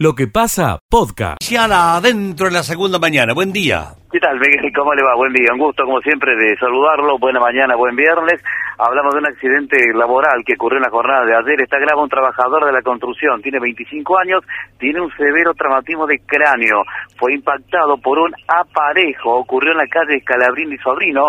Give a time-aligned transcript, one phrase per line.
[0.00, 1.42] Lo que pasa, podcast.
[1.42, 3.34] Ciala, adentro en la segunda mañana.
[3.34, 3.98] Buen día.
[4.12, 4.70] ¿Qué tal, Miguel?
[4.72, 5.16] ¿Cómo le va?
[5.16, 5.50] Buen día.
[5.52, 7.18] Un gusto, como siempre, de saludarlo.
[7.18, 8.40] Buena mañana, buen viernes.
[8.78, 11.62] Hablamos de un accidente laboral que ocurrió en la jornada de ayer.
[11.62, 13.42] Está grave un trabajador de la construcción.
[13.42, 14.44] Tiene 25 años,
[14.78, 16.78] tiene un severo traumatismo de cráneo.
[17.18, 19.34] Fue impactado por un aparejo.
[19.34, 21.26] Ocurrió en la calle Escalabrín y Sobrino,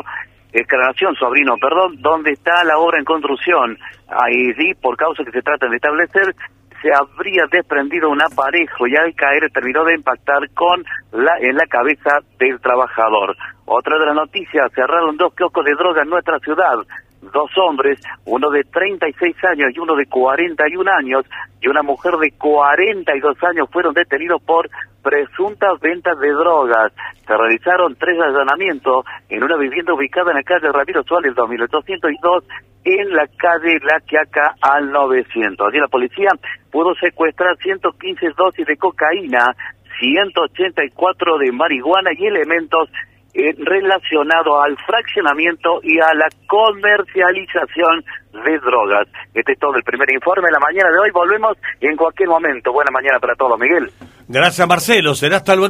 [0.53, 3.79] Escalación Sobrino, perdón, donde está la obra en construcción.
[4.09, 6.35] Ahí sí, por causa que se trata de establecer,
[6.81, 11.65] se habría desprendido un aparejo y al caer terminó de impactar con la en la
[11.67, 13.35] cabeza del trabajador.
[13.65, 16.75] Otra de las noticias, cerraron dos kioscos de droga en nuestra ciudad.
[17.21, 21.25] Dos hombres, uno de 36 años y uno de 41 años,
[21.61, 24.69] y una mujer de 42 años fueron detenidos por
[25.03, 26.93] presuntas ventas de drogas.
[27.27, 32.43] Se realizaron tres allanamientos en una vivienda ubicada en la calle Ramiro Suárez 2802
[32.85, 35.67] en la calle La Quiaca al 900.
[35.67, 36.29] Allí la policía
[36.71, 39.53] pudo secuestrar 115 dosis de cocaína,
[39.99, 42.89] 184 de marihuana y elementos
[43.33, 49.07] eh, relacionados al fraccionamiento y a la comercialización de drogas.
[49.33, 50.49] Este es todo el primer informe.
[50.51, 52.71] La mañana de hoy volvemos en cualquier momento.
[52.71, 53.91] Buena mañana para todos, Miguel.
[54.27, 55.15] Gracias, Marcelo.
[55.15, 55.69] Será hasta luego.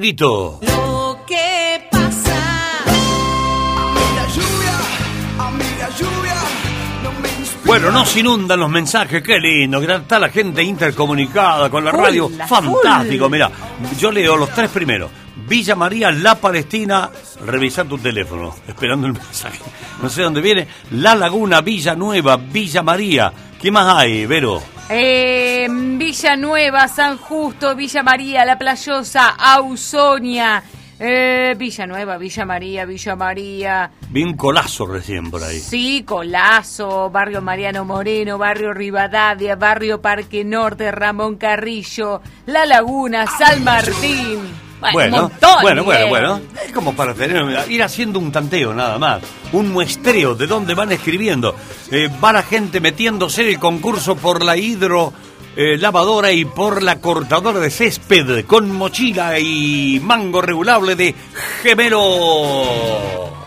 [0.61, 2.35] Lo que pasa.
[4.35, 6.33] Lluvia, amiga lluvia,
[7.39, 7.63] inspira.
[7.65, 9.21] Bueno, nos inundan los mensajes.
[9.23, 9.81] Qué lindo.
[9.81, 12.29] Está la gente intercomunicada con la Full, radio.
[12.37, 13.29] la Fantástico.
[13.29, 13.49] Mira,
[13.97, 15.11] yo leo los tres primeros.
[15.49, 17.09] Villa María, La Palestina.
[17.45, 19.59] Revisa tu teléfono, esperando el mensaje.
[20.01, 20.67] No sé dónde viene.
[20.91, 23.33] La Laguna, Villa Nueva, Villa María.
[23.59, 24.61] ¿Qué más hay, Vero?
[24.89, 30.63] Eh, Villanueva, San Justo, Villa María, La Playosa, Ausonia.
[31.01, 33.89] Eh, Villanueva, Villa María, Villa María.
[34.09, 35.57] Vi un colazo recién por ahí.
[35.59, 43.63] Sí, Colazo, Barrio Mariano Moreno, Barrio Rivadavia, Barrio Parque Norte, Ramón Carrillo, La Laguna, San
[43.63, 44.39] Martín.
[44.79, 46.41] Bueno, Bueno, montón, bueno, bueno.
[46.65, 49.21] Es como para tener, ir haciendo un tanteo nada más.
[49.51, 51.55] Un muestreo de dónde van escribiendo.
[51.91, 55.13] Eh, va la gente metiéndose en el concurso por la hidro
[55.55, 61.13] eh, lavadora y por la cortadora de césped con mochila y mango regulable de
[61.61, 63.38] gemelo.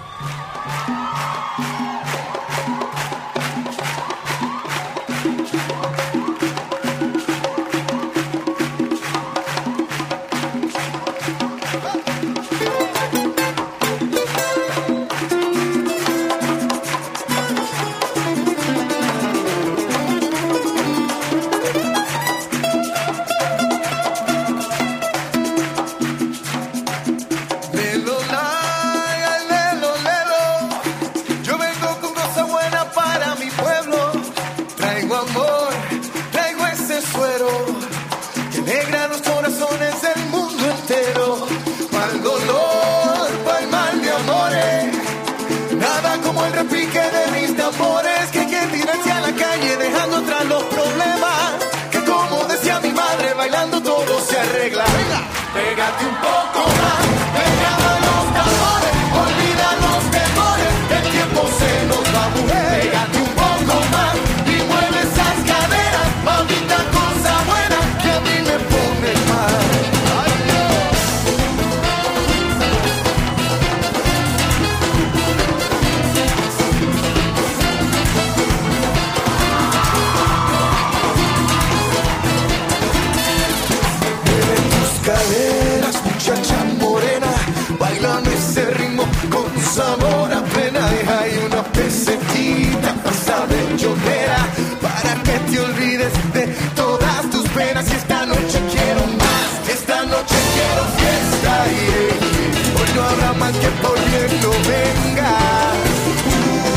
[102.79, 105.33] Hoy no habrá más que por bien no venga.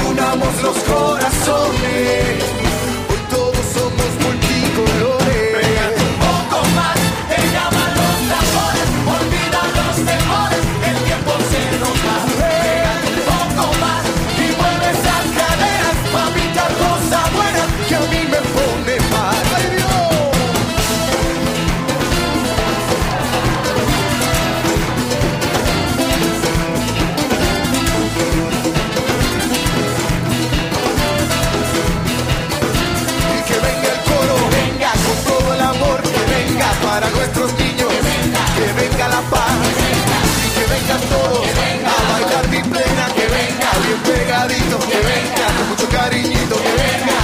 [0.10, 2.44] Unamos los corazones,
[44.04, 47.22] pegadito, que venga, con mucho cariñito, que venga.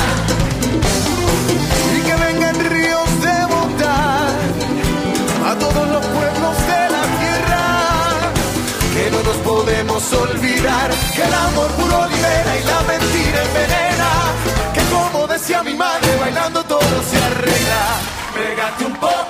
[1.95, 4.29] Y que vengan ríos de bondad
[5.49, 7.63] a todos los pueblos de la tierra.
[8.93, 14.11] Que no nos podemos olvidar que el amor puro libera y la mentira envenena.
[14.73, 17.83] Que como decía mi madre, bailando todo se arregla.
[18.33, 19.20] Pégate un poco.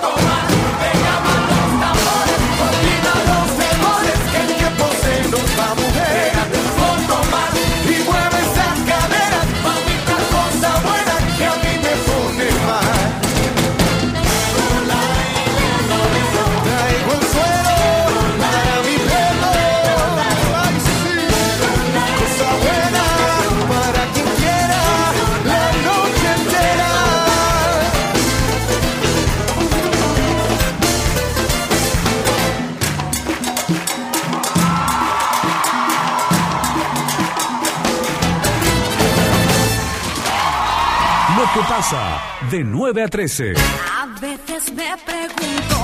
[41.71, 42.19] Pasa
[42.51, 43.53] de 9 a 13.
[43.55, 45.77] A veces me pregunto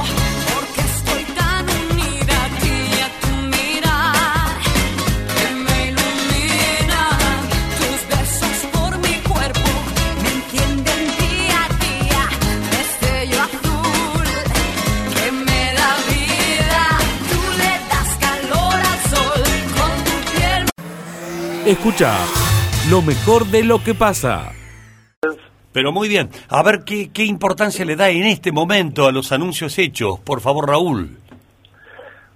[0.51, 4.57] por qué estoy tan unida a ti y a tu mirar
[5.37, 7.17] que me ilumina.
[7.79, 9.69] Tus besos por mi cuerpo
[10.23, 12.23] me encienden día a día.
[12.75, 14.27] Destello azul
[15.15, 16.83] que me da vida.
[17.29, 19.41] Tú le das calor al sol
[19.77, 20.63] con tu piel.
[21.65, 22.13] Escucha
[22.89, 24.56] lo mejor de lo que pasa.
[25.77, 26.29] Pero muy bien.
[26.49, 30.19] A ver qué, qué importancia le da en este momento a los anuncios hechos.
[30.21, 31.15] Por favor, Raúl.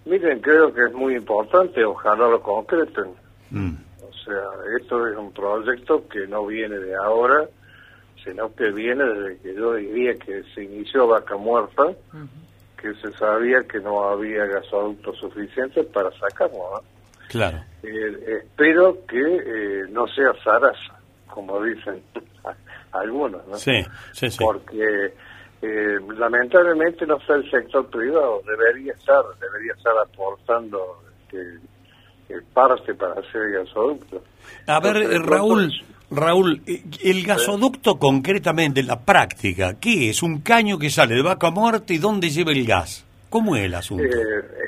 [0.05, 3.05] Miren, creo que es muy importante, ojalá lo concreten.
[3.49, 3.73] Mm.
[3.99, 4.43] O sea,
[4.79, 7.47] esto es un proyecto que no viene de ahora,
[8.23, 11.95] sino que viene desde que yo diría que se inició Vaca Muerta,
[12.79, 16.59] que se sabía que no había gasoductos suficientes para sacarlo.
[16.75, 16.81] ¿no?
[17.27, 17.57] Claro.
[17.81, 22.03] Eh, espero que eh, no sea zaraza, como dicen
[22.91, 23.57] algunos, ¿no?
[23.57, 23.83] Sí,
[24.13, 24.38] sí, sí.
[24.43, 25.13] porque
[25.61, 31.59] eh, lamentablemente no está el sector privado, debería estar, debería estar aportando este,
[32.29, 34.21] eh, parte para hacer gasoductos.
[34.67, 35.71] A ver, Entonces, eh, Raúl,
[36.11, 40.21] Raúl, eh, el gasoducto concretamente en la práctica, ¿qué es?
[40.21, 43.05] ¿Un caño que sale de vaca muerta y dónde lleva el gas?
[43.29, 44.03] ¿Cómo es el asunto?
[44.03, 44.09] Eh,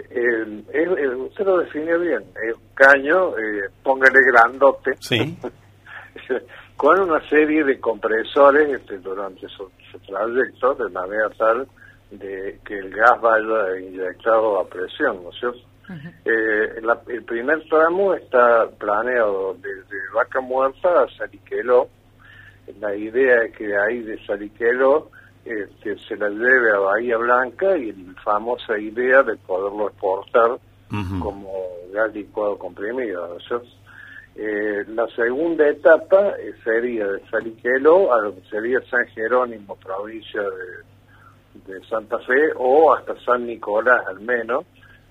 [0.09, 3.31] eh, eh, eh, usted lo define bien, es un caño,
[3.83, 5.37] póngale grandote, Sí.
[6.83, 11.65] con una serie de compresores este, durante su, su trayecto, de manera tal
[12.11, 15.59] de que el gas vaya inyectado a presión, ¿no es cierto?
[16.25, 21.87] Eh, la- el primer tramo está planeado desde Vaca Muerta a Saliqueló.
[22.81, 25.09] La idea es que ahí de Saliqueló
[25.45, 30.57] este, se la lleve a Bahía Blanca y la famosa idea de poderlo exportar
[31.21, 31.49] como
[31.93, 33.25] gas licuado comprimido.
[33.29, 33.67] ¿no es cierto?
[34.35, 40.41] Eh, la segunda etapa eh, sería de Saliqueló a lo que sería San Jerónimo, provincia
[40.41, 44.65] de, de Santa Fe, o hasta San Nicolás al menos,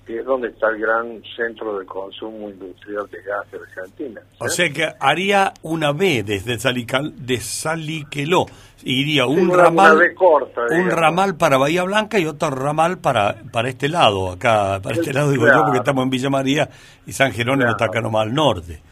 [0.05, 4.21] que es donde está el gran centro de consumo industrial de gas de Argentina.
[4.39, 8.47] O sea que haría una B desde Salical, de Saliqueló.
[8.83, 13.37] Iría un una- ramal, una corta, un ramal para Bahía Blanca y otro ramal para
[13.53, 16.69] para este lado, acá, para este lado digo yo, porque estamos en Villa María
[17.07, 17.73] y San Jerónimo Claro.
[17.77, 18.83] está acá nomás al norte.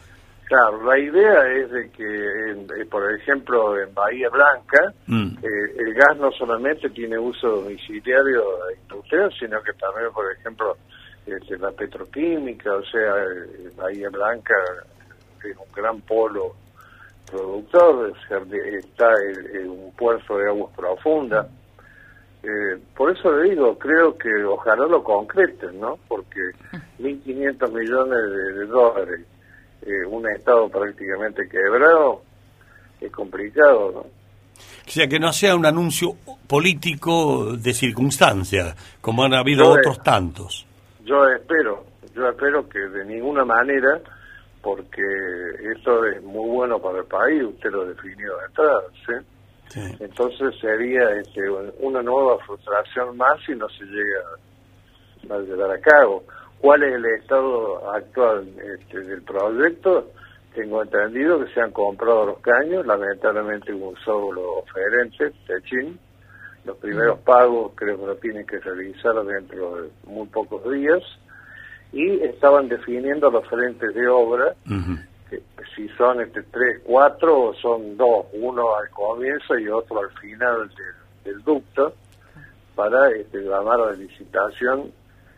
[0.51, 2.03] Claro, la idea es de que,
[2.51, 5.37] en- eh, por ejemplo, en Bahía Blanca, Mm.
[5.41, 8.43] eh, el gas no solamente tiene uso domiciliario
[8.81, 10.75] industrial, sino que también, por ejemplo,
[11.25, 14.53] este, la petroquímica, o sea, eh, Bahía Blanca
[15.41, 16.53] es un gran polo
[17.31, 21.47] productor, está el- un puerto de aguas profundas.
[22.43, 25.97] Eh, por eso le digo, creo que ojalá lo concreten, ¿no?
[26.09, 26.41] Porque
[26.99, 29.21] 1.500 millones de, de dólares,
[29.85, 32.21] eh, un Estado prácticamente quebrado,
[32.99, 34.21] es complicado, ¿no?
[34.87, 36.15] O sea, que no sea un anuncio
[36.47, 40.65] político de circunstancia, como han habido Yo, eh, otros tantos.
[41.05, 43.99] Yo espero, yo espero que de ninguna manera,
[44.61, 45.01] porque
[45.75, 49.27] esto es muy bueno para el país, usted lo definió de ¿sí?
[49.69, 49.95] Sí.
[50.01, 56.23] Entonces sería este, una nueva frustración más si no se llega a llevar a cabo.
[56.61, 58.47] ¿Cuál es el estado actual
[58.79, 60.11] este, del proyecto?
[60.53, 65.97] Tengo entendido que se han comprado los caños, lamentablemente un solo oferente, Techin.
[66.63, 71.01] Los primeros pagos creo que lo tienen que realizar dentro de muy pocos días.
[71.93, 74.53] Y estaban definiendo los frentes de obra
[75.31, 75.41] que
[75.75, 80.69] si son este tres, cuatro o son dos, uno al comienzo y otro al final
[80.69, 81.95] del, del ducto,
[82.75, 84.91] para este, llamar a la licitación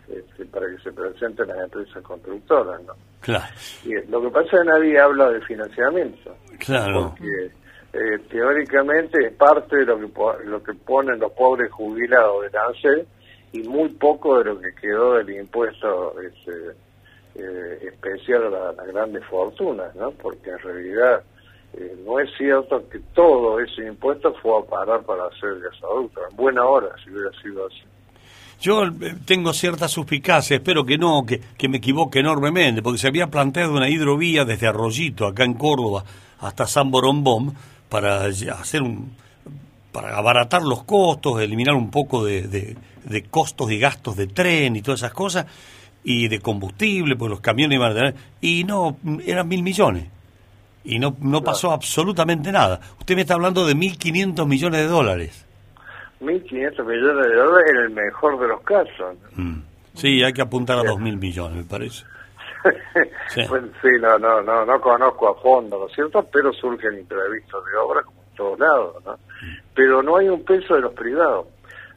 [0.09, 2.81] este, para que se presenten las empresas constructoras.
[2.83, 2.93] ¿no?
[3.21, 3.45] Claro,
[3.85, 7.09] Y eh, lo que pasa es que nadie habla de financiamiento, claro.
[7.17, 7.51] porque
[7.93, 10.09] eh, teóricamente es parte de lo que,
[10.45, 13.05] lo que ponen los pobres jubilados del ANSE
[13.53, 16.51] y muy poco de lo que quedó del impuesto este,
[17.35, 20.11] eh, especial a la- a las grandes fortunas, ¿no?
[20.11, 21.23] Porque en realidad
[21.75, 26.21] eh, no es cierto que todo ese impuesto fue a parar para hacer gasoducto.
[26.29, 27.83] En buena hora, si hubiera sido así.
[28.63, 33.07] Yo eh, tengo cierta suspicacia, espero que no, que, que me equivoque enormemente, porque se
[33.09, 36.05] había planteado una hidrovía desde Arroyito, acá en Córdoba,
[36.39, 37.53] hasta San Borombón,
[37.89, 39.11] para hacer un
[39.91, 44.77] para abaratar los costos, eliminar un poco de, de- de costos y gastos de tren
[44.77, 45.45] y todas esas cosas,
[46.05, 50.05] y de combustible, pues los camiones iban a tener, y no, eran mil millones.
[50.85, 52.79] Y no, no pasó absolutamente nada.
[52.97, 55.45] Usted me está hablando de 1.500 millones de dólares.
[56.23, 59.15] 1.500 millones de dólares en el mejor de los casos.
[59.35, 59.59] Mm.
[59.93, 62.05] Sí, hay que apuntar a 2.000 millones, me parece.
[63.27, 63.41] Sí.
[63.49, 66.25] Pues, sí, no, no, no, no conozco a fondo, ¿no es cierto?
[66.31, 69.17] Pero surgen imprevistos de obra como en todos lados, ¿no?
[69.73, 71.47] Pero no hay un peso de los privados.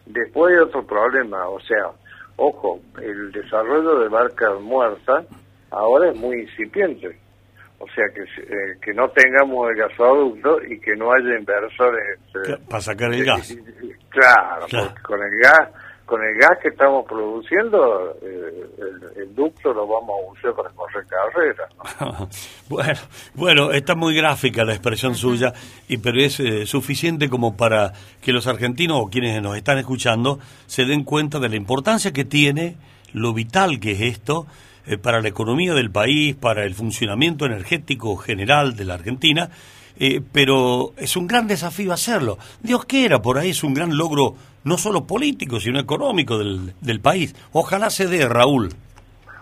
[0.07, 1.91] Después hay otro problema, o sea,
[2.37, 5.27] ojo, el desarrollo de barcas muertas
[5.71, 7.19] ahora es muy incipiente.
[7.79, 12.19] O sea, que, eh, que no tengamos el gasoducto y que no haya inversores.
[12.49, 13.55] eh, Para sacar el gas.
[14.09, 14.87] Claro, Claro.
[14.89, 15.69] porque con el gas,
[16.07, 20.71] con el gas que estamos produciendo, eh, el, el ducto lo vamos a usar para
[20.71, 21.69] correr carreras.
[22.01, 22.29] ¿no?
[22.71, 22.99] bueno,
[23.35, 25.53] bueno, está muy gráfica la expresión suya,
[25.87, 27.93] y pero es eh, suficiente como para
[28.23, 32.25] que los argentinos o quienes nos están escuchando se den cuenta de la importancia que
[32.25, 32.77] tiene,
[33.13, 34.47] lo vital que es esto
[34.87, 39.51] eh, para la economía del país, para el funcionamiento energético general de la Argentina.
[39.99, 42.37] eh, pero es un gran desafío hacerlo.
[42.61, 47.01] Dios quiera, por ahí es un gran logro, no solo político, sino económico del, del
[47.01, 47.35] país.
[47.53, 48.69] Ojalá se dé, Raúl.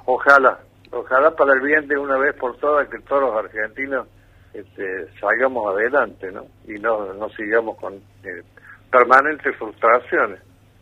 [0.07, 0.61] Ojalá,
[0.93, 4.07] ojalá para el bien de una vez por todas que todos los argentinos
[4.53, 4.85] este,
[5.21, 6.45] salgamos adelante, ¿no?
[6.69, 8.43] Y no, no sigamos con eh,
[8.91, 10.39] permanentes frustraciones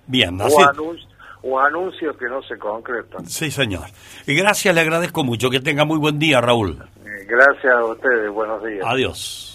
[0.06, 0.56] Bien, o, así.
[0.56, 0.98] anun-
[1.42, 3.26] o anuncios que no se concretan.
[3.26, 3.86] Sí, señor.
[4.26, 5.50] Y gracias, le agradezco mucho.
[5.50, 6.78] Que tenga muy buen día, Raúl.
[7.04, 8.84] Eh, gracias a ustedes, buenos días.
[8.84, 9.48] Adiós.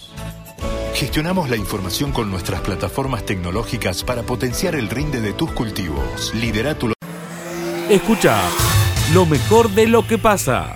[0.94, 6.34] Gestionamos la información con nuestras plataformas tecnológicas para potenciar el rinde de tus cultivos.
[6.34, 6.92] Lidera tu
[7.90, 8.42] Escucha
[9.14, 10.76] lo mejor de lo que pasa.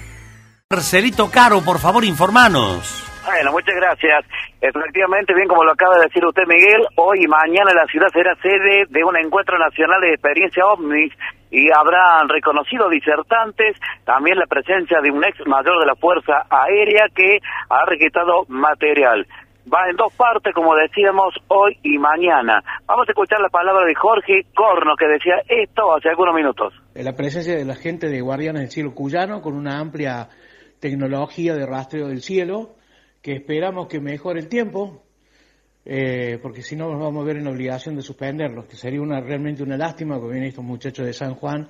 [0.70, 3.11] Marcelito Caro, por favor, informanos.
[3.32, 4.26] Bueno, muchas gracias.
[4.60, 8.36] Efectivamente, bien como lo acaba de decir usted, Miguel, hoy y mañana la ciudad será
[8.36, 11.14] sede de un encuentro nacional de experiencia OVNIs
[11.50, 17.08] y habrán reconocido disertantes, también la presencia de un ex mayor de la Fuerza Aérea
[17.16, 19.26] que ha registrado material.
[19.72, 22.62] Va en dos partes, como decíamos, hoy y mañana.
[22.86, 26.74] Vamos a escuchar la palabra de Jorge Corno, que decía esto hace algunos minutos.
[26.96, 30.28] la presencia de la gente de Guardianes del Cielo Cuyano con una amplia
[30.82, 32.76] tecnología de rastreo del cielo
[33.22, 35.04] que esperamos que mejore el tiempo
[35.86, 39.20] eh, porque si no nos vamos a ver en obligación de suspenderlos que sería una
[39.20, 41.68] realmente una lástima que vienen estos muchachos de San Juan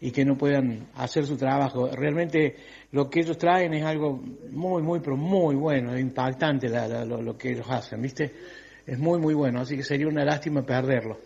[0.00, 2.56] y que no puedan hacer su trabajo realmente
[2.90, 7.52] lo que ellos traen es algo muy muy pero muy bueno impactante la- lo que
[7.52, 8.32] ellos hacen viste
[8.86, 11.18] es muy muy bueno así que sería una lástima perderlo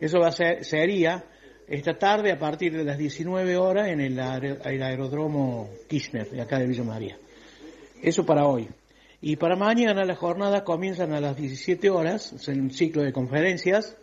[0.00, 1.24] eso va a ser, sería
[1.68, 6.40] esta tarde a partir de las 19 horas en el, aer- el aeródromo Kirchner de
[6.40, 7.16] acá de Villa María.
[8.02, 8.66] Eso para hoy.
[9.22, 13.96] Y para mañana las jornadas comienzan a las 17 horas, es un ciclo de conferencias,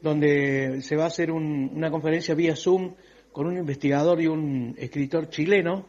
[0.00, 2.94] donde se va a hacer un- una conferencia vía Zoom
[3.30, 5.86] con un investigador y un escritor chileno,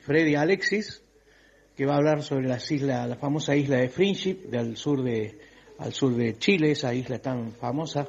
[0.00, 1.02] Freddy Alexis,
[1.76, 5.38] que va a hablar sobre las islas, la famosa isla de Friendship, del sur de,
[5.78, 8.06] al sur de Chile, esa isla tan famosa,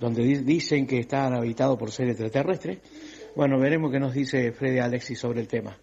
[0.00, 2.78] donde di- dicen que está habitado por seres extraterrestres.
[3.36, 5.76] Bueno, veremos qué nos dice Freddy Alexis sobre el tema.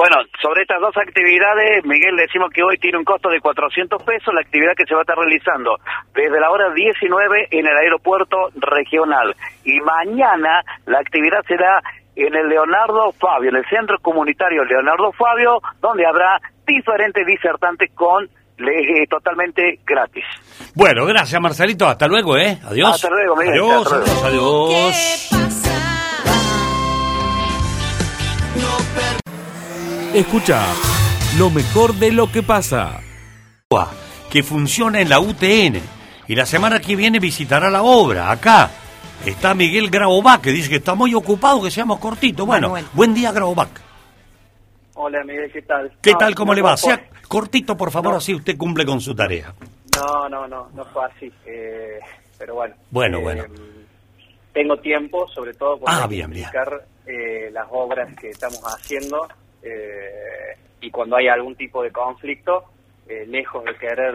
[0.00, 4.32] Bueno, sobre estas dos actividades, Miguel, decimos que hoy tiene un costo de 400 pesos
[4.32, 5.76] la actividad que se va a estar realizando
[6.14, 9.36] desde la hora 19 en el aeropuerto regional.
[9.62, 11.82] Y mañana la actividad será
[12.16, 18.26] en el Leonardo Fabio, en el centro comunitario Leonardo Fabio, donde habrá diferentes disertantes con
[18.56, 20.24] le- eh, totalmente gratis.
[20.74, 21.86] Bueno, gracias, Marcelito.
[21.86, 22.58] Hasta luego, ¿eh?
[22.64, 22.88] Adiós.
[22.94, 23.52] Hasta luego, Miguel.
[23.52, 24.66] Adiós, Hasta luego.
[24.66, 25.69] adiós, adiós.
[30.14, 30.64] Escucha
[31.38, 33.00] lo mejor de lo que pasa.
[34.30, 35.80] Que funciona en la UTN.
[36.28, 38.70] Y la semana que viene visitará la obra, acá.
[39.24, 42.46] Está Miguel Graovac, que dice que está muy ocupado, que seamos cortitos.
[42.46, 42.86] Bueno, Manuel.
[42.92, 43.68] buen día, Graovac.
[44.94, 45.90] Hola Miguel, ¿qué tal?
[46.02, 46.76] ¿Qué No, tal, cómo no le va?
[46.76, 48.18] Sea cortito, por favor, No.
[48.18, 49.54] así usted cumple con su tarea.
[49.96, 51.32] No, no, no, no fue así.
[51.46, 51.98] eh,
[52.38, 52.74] pero bueno.
[52.90, 53.44] Bueno, eh, bueno.
[54.52, 59.26] Tengo tiempo, sobre todo porque Ah, explicar eh, las obras que estamos haciendo
[59.62, 62.64] eh, y cuando hay algún tipo de conflicto,
[63.08, 64.14] eh, lejos de querer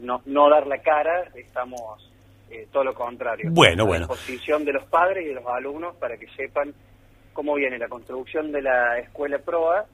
[0.00, 2.10] no, no dar la cara, estamos
[2.54, 3.50] eh, todo lo contrario.
[3.50, 4.06] Bueno, a bueno.
[4.06, 6.72] disposición de los padres y de los alumnos para que sepan
[7.32, 9.86] cómo viene la construcción de la escuela PROA,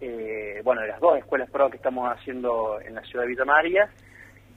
[0.00, 3.44] eh, bueno, de las dos escuelas PROA que estamos haciendo en la ciudad de Villa
[3.44, 3.90] María,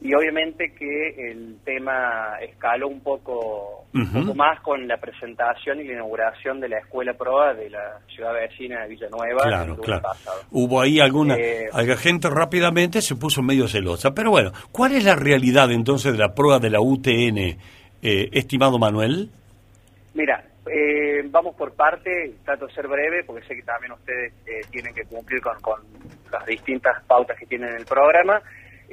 [0.01, 5.85] y obviamente que el tema escaló un poco, un poco más con la presentación y
[5.85, 10.01] la inauguración de la escuela PROA de la ciudad vecina de Villanueva Claro, claro.
[10.01, 10.41] pasado.
[10.51, 14.13] Hubo ahí alguna, Eh, gente rápidamente se puso medio celosa.
[14.13, 17.57] Pero bueno, ¿cuál es la realidad entonces de la prueba de la UTN, eh,
[18.33, 19.29] estimado Manuel?
[20.13, 24.62] Mira, eh, vamos por parte, trato de ser breve porque sé que también ustedes eh,
[24.69, 25.79] tienen que cumplir con, con
[26.31, 28.41] las distintas pautas que tienen en el programa.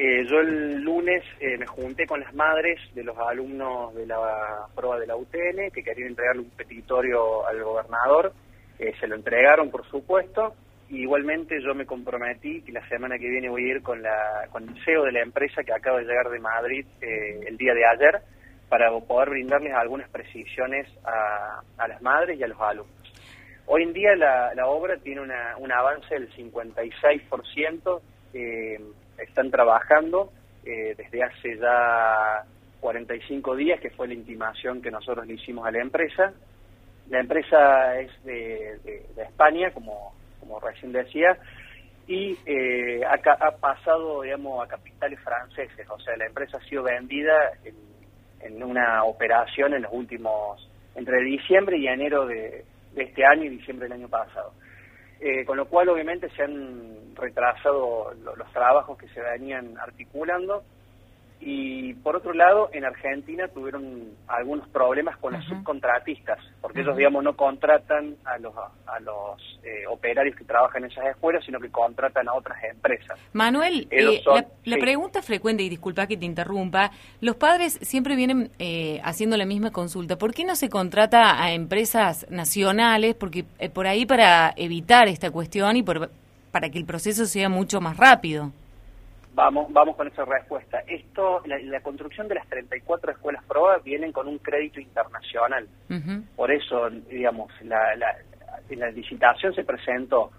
[0.03, 4.67] Eh, yo el lunes eh, me junté con las madres de los alumnos de la
[4.75, 8.33] prueba de la UTN que querían entregarle un petitorio al gobernador.
[8.79, 10.55] Eh, se lo entregaron, por supuesto.
[10.89, 14.49] Y igualmente yo me comprometí que la semana que viene voy a ir con, la,
[14.51, 17.85] con el CEO de la empresa que acaba de llegar de Madrid el día de
[17.85, 18.23] ayer
[18.71, 23.13] para poder brindarles algunas precisiones a, a las madres y a los alumnos.
[23.67, 28.01] Hoy en día la, la obra tiene una, un avance del 56%,
[28.33, 28.81] eh,
[29.23, 30.31] están trabajando
[30.65, 32.45] eh, desde hace ya
[32.81, 36.33] 45 días, que fue la intimación que nosotros le hicimos a la empresa.
[37.09, 41.39] La empresa es de, España, como, como recién decía,
[42.07, 45.89] y eh, ha, ha pasado, digamos, a capitales franceses.
[45.91, 51.79] O sea, la empresa ha sido vendida en, una operación en los últimos, entre diciembre
[51.79, 52.65] y enero de
[52.97, 54.53] este año y diciembre del año pasado.
[55.21, 60.63] Eh, con lo cual, obviamente, se han retrasado lo- los trabajos que se venían articulando.
[61.43, 67.25] Y por otro lado, en Argentina tuvieron algunos problemas con los subcontratistas, porque ellos, digamos,
[67.25, 71.71] no contratan a los, a los eh, operarios que trabajan en esas escuelas, sino que
[71.71, 73.19] contratan a otras empresas.
[73.33, 76.91] Manuel, eh, son- la, pregunta frecuente, y disculpa que te interrumpa,
[77.23, 80.17] los padres siempre vienen eh, haciendo la misma consulta.
[80.19, 83.15] ¿Por qué no se contrata a empresas nacionales?
[83.15, 86.11] Porque eh, por ahí para evitar esta cuestión y por,
[86.51, 88.53] para que el proceso sea mucho más rápido.
[89.33, 90.81] Vamos, vamos con esa respuesta.
[90.89, 95.69] Esto, la, la construcción de las 34 escuelas PROA vienen con un crédito internacional.
[96.37, 98.17] Por eso, digamos, la, la,
[98.69, 100.31] en la licitación se presentó,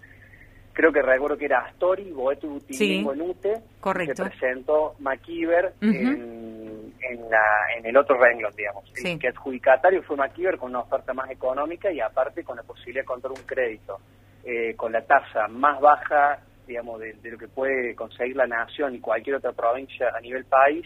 [0.73, 4.23] creo que recuerdo que era Astori, Boeto Utilingo Sí, en UTE, correcto.
[4.23, 5.89] se presentó MacIver Ujú.
[5.91, 7.43] en, en, la,
[7.77, 8.83] en el otro renglón, digamos.
[8.93, 9.11] Sí.
[9.11, 13.01] El que adjudicatario fue MacIver con una oferta más económica y aparte con la posibilidad
[13.03, 13.99] de contar un crédito
[14.43, 16.39] eh, con la tasa más baja,
[16.71, 20.45] digamos, de, de lo que puede conseguir la nación y cualquier otra provincia a nivel
[20.45, 20.85] país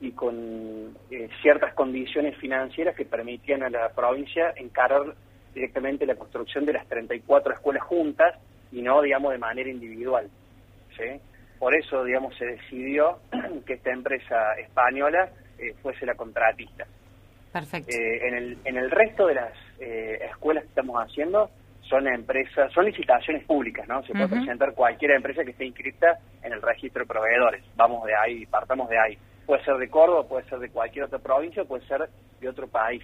[0.00, 5.14] y con eh, ciertas condiciones financieras que permitían a la provincia encarar
[5.54, 8.34] directamente la construcción de las 34 escuelas juntas
[8.72, 10.28] y no, digamos, de manera individual.
[10.96, 11.20] ¿sí?
[11.58, 13.18] Por eso, digamos, se decidió
[13.66, 16.86] que esta empresa española eh, fuese la contratista.
[17.52, 17.92] Perfecto.
[17.92, 21.50] Eh, en, el, en el resto de las eh, escuelas que estamos haciendo
[21.90, 24.00] son empresas, son licitaciones públicas, ¿no?
[24.04, 27.62] Se puede presentar cualquier empresa que esté inscrita en el registro de proveedores.
[27.76, 29.18] Vamos de ahí, partamos de ahí.
[29.44, 32.08] Puede ser de Córdoba, puede ser de cualquier otra provincia, puede ser
[32.40, 33.02] de otro país.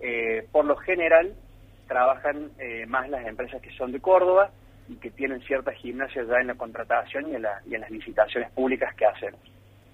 [0.00, 1.34] Eh, por lo general,
[1.88, 4.50] trabajan eh, más las empresas que son de Córdoba
[4.88, 7.90] y que tienen ciertas gimnasias ya en la contratación y en, la- y en las
[7.90, 9.40] licitaciones públicas que hacemos.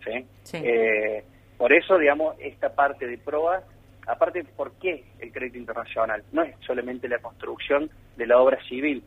[0.05, 0.27] ¿sí?
[0.43, 0.57] Sí.
[0.63, 1.25] Eh,
[1.57, 3.63] por eso, digamos, esta parte de PROA,
[4.09, 6.23] aparte, ¿por qué el crédito internacional?
[6.33, 9.03] No es solamente la construcción de la obra civil,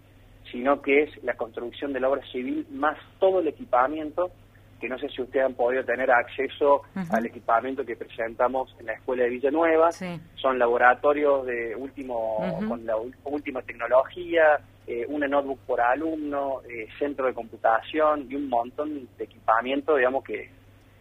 [0.52, 4.32] sino que es la construcción de la obra civil más todo el equipamiento,
[4.80, 8.94] que no sé si ustedes han podido tener acceso al equipamiento que presentamos en la
[8.94, 10.20] Escuela de Villanueva, Sí.
[10.36, 17.28] son laboratorios de último con la última tecnología, eh, una notebook por alumno, eh, centro
[17.28, 20.50] de computación y un montón de equipamiento, digamos, que,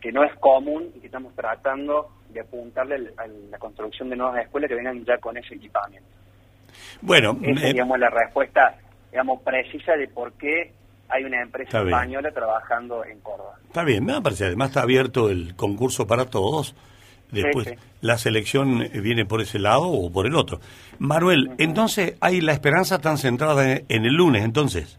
[0.00, 4.42] que no es común y que estamos tratando de apuntarle a la construcción de nuevas
[4.44, 6.08] escuelas que vengan ya con ese equipamiento.
[7.00, 8.76] Bueno, Esa eh, digamos, la respuesta,
[9.10, 10.72] digamos, precisa de por qué
[11.08, 13.54] hay una empresa española trabajando en Córdoba.
[13.66, 14.46] está bien, me parece.
[14.46, 16.74] Además está abierto el concurso para todos.
[17.32, 17.80] Después Sí, sí.
[18.00, 20.60] la selección eh, viene por ese lado o por el otro.
[20.98, 24.98] Manuel, entonces hay la esperanza tan centrada en, en el lunes, entonces.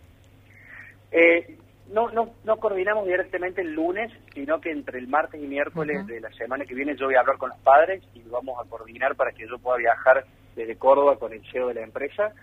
[1.12, 1.51] Eh,
[1.92, 6.20] no, no, no coordinamos directamente el lunes, sino que entre el martes y miércoles de
[6.22, 9.16] la semana que viene yo voy a hablar con los padres y vamos a coordinar
[9.16, 10.26] para que yo pueda viajar
[10.56, 12.34] desde Córdoba con el CEO de la empresa.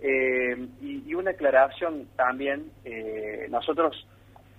[0.00, 4.06] Eh, y, y una aclaración también, eh, nosotros,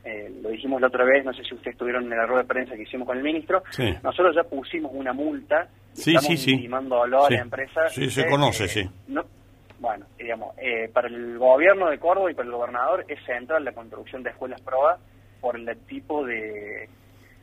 [0.03, 2.47] eh, lo dijimos la otra vez, no sé si ustedes estuvieron en la rueda de
[2.47, 3.93] prensa que hicimos con el ministro, Sí.
[4.03, 6.67] nosotros ya pusimos una multa, Sí, estamos sí, sí.
[6.71, 7.87] a la empresa.
[7.89, 8.89] Sí, se de, conoce, eh, sí.
[9.07, 9.25] no-
[9.79, 13.73] bueno, digamos, eh, para el gobierno de Córdoba y para el gobernador es central la
[13.73, 14.97] construcción de escuelas PROA
[15.39, 16.89] por el tipo de,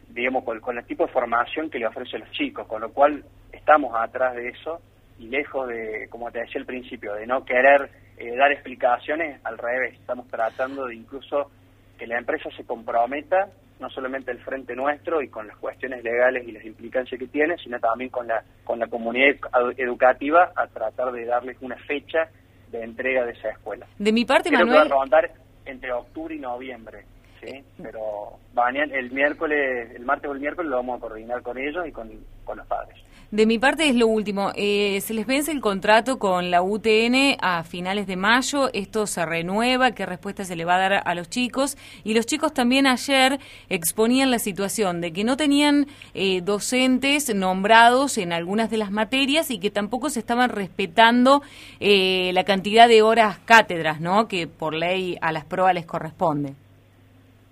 [0.09, 3.95] digamos, con, el tipo de formación que le ofrecen los chicos, con lo cual estamos
[3.95, 4.81] atrás de eso
[5.19, 9.59] y lejos de, como te decía al principio, de no querer eh, dar explicaciones, al
[9.59, 11.51] revés, estamos tratando de incluso
[11.99, 13.49] que la empresa se comprometa,
[13.85, 17.59] no solamente el frente nuestro y con las cuestiones legales y las implicancias que tiene,
[17.59, 22.31] sino también con la, con la comunidad edu- educativa a tratar de darles una fecha
[22.73, 23.87] de entrega de esa escuela.
[23.99, 25.31] De mi parte, Creo que Manuel, va a rondar
[25.67, 27.05] entre octubre y noviembre,
[27.43, 27.63] ¿sí?
[27.83, 31.87] Pero mañana, el miércoles, el martes o el miércoles lo vamos a coordinar con ellos
[31.87, 32.11] y con,
[32.45, 32.97] con los padres.
[33.35, 34.53] De mi parte es lo último.
[34.55, 38.71] Eh, se les vence el contrato con la UTN a finales de mayo.
[38.73, 39.91] Esto se renueva.
[39.91, 41.77] ¿Qué respuesta se le va a dar a los chicos?
[42.05, 48.19] Y los chicos también ayer exponían la situación de que no tenían eh, docentes nombrados
[48.19, 51.43] en algunas de las materias y que tampoco se estaban respetando
[51.81, 54.29] eh, la cantidad de horas cátedras, ¿no?
[54.29, 56.55] Que por ley a las pruebas les corresponde.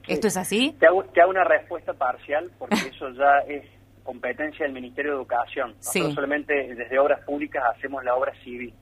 [0.06, 0.76] ¿Esto es así?
[0.78, 3.64] Te hago, te hago una respuesta parcial porque eso ya es
[4.02, 5.74] competencia del Ministerio de Educación.
[5.76, 6.14] Nosotros Sí.
[6.14, 8.72] solamente desde obras públicas hacemos la obra civil.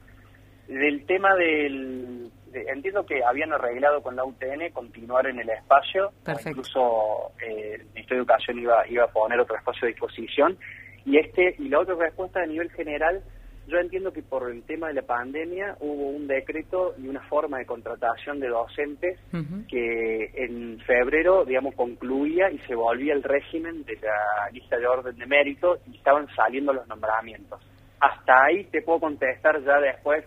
[0.69, 2.31] Del tema del...
[2.53, 6.13] de- entiendo que habían arreglado con la UTN continuar en el espacio,
[6.47, 10.57] incluso eh, el Ministerio de Educación iba, iba a poner otro espacio a disposición.
[11.05, 13.23] Y este y la otra respuesta a nivel general,
[13.71, 17.59] yo entiendo que por el tema de la pandemia hubo un decreto y una forma
[17.59, 19.19] de contratación de docentes
[19.69, 25.17] que en febrero, digamos, concluía y se volvía el régimen de la lista de orden
[25.17, 27.61] de mérito y estaban saliendo los nombramientos.
[28.01, 30.25] Hasta ahí te puedo contestar ya después.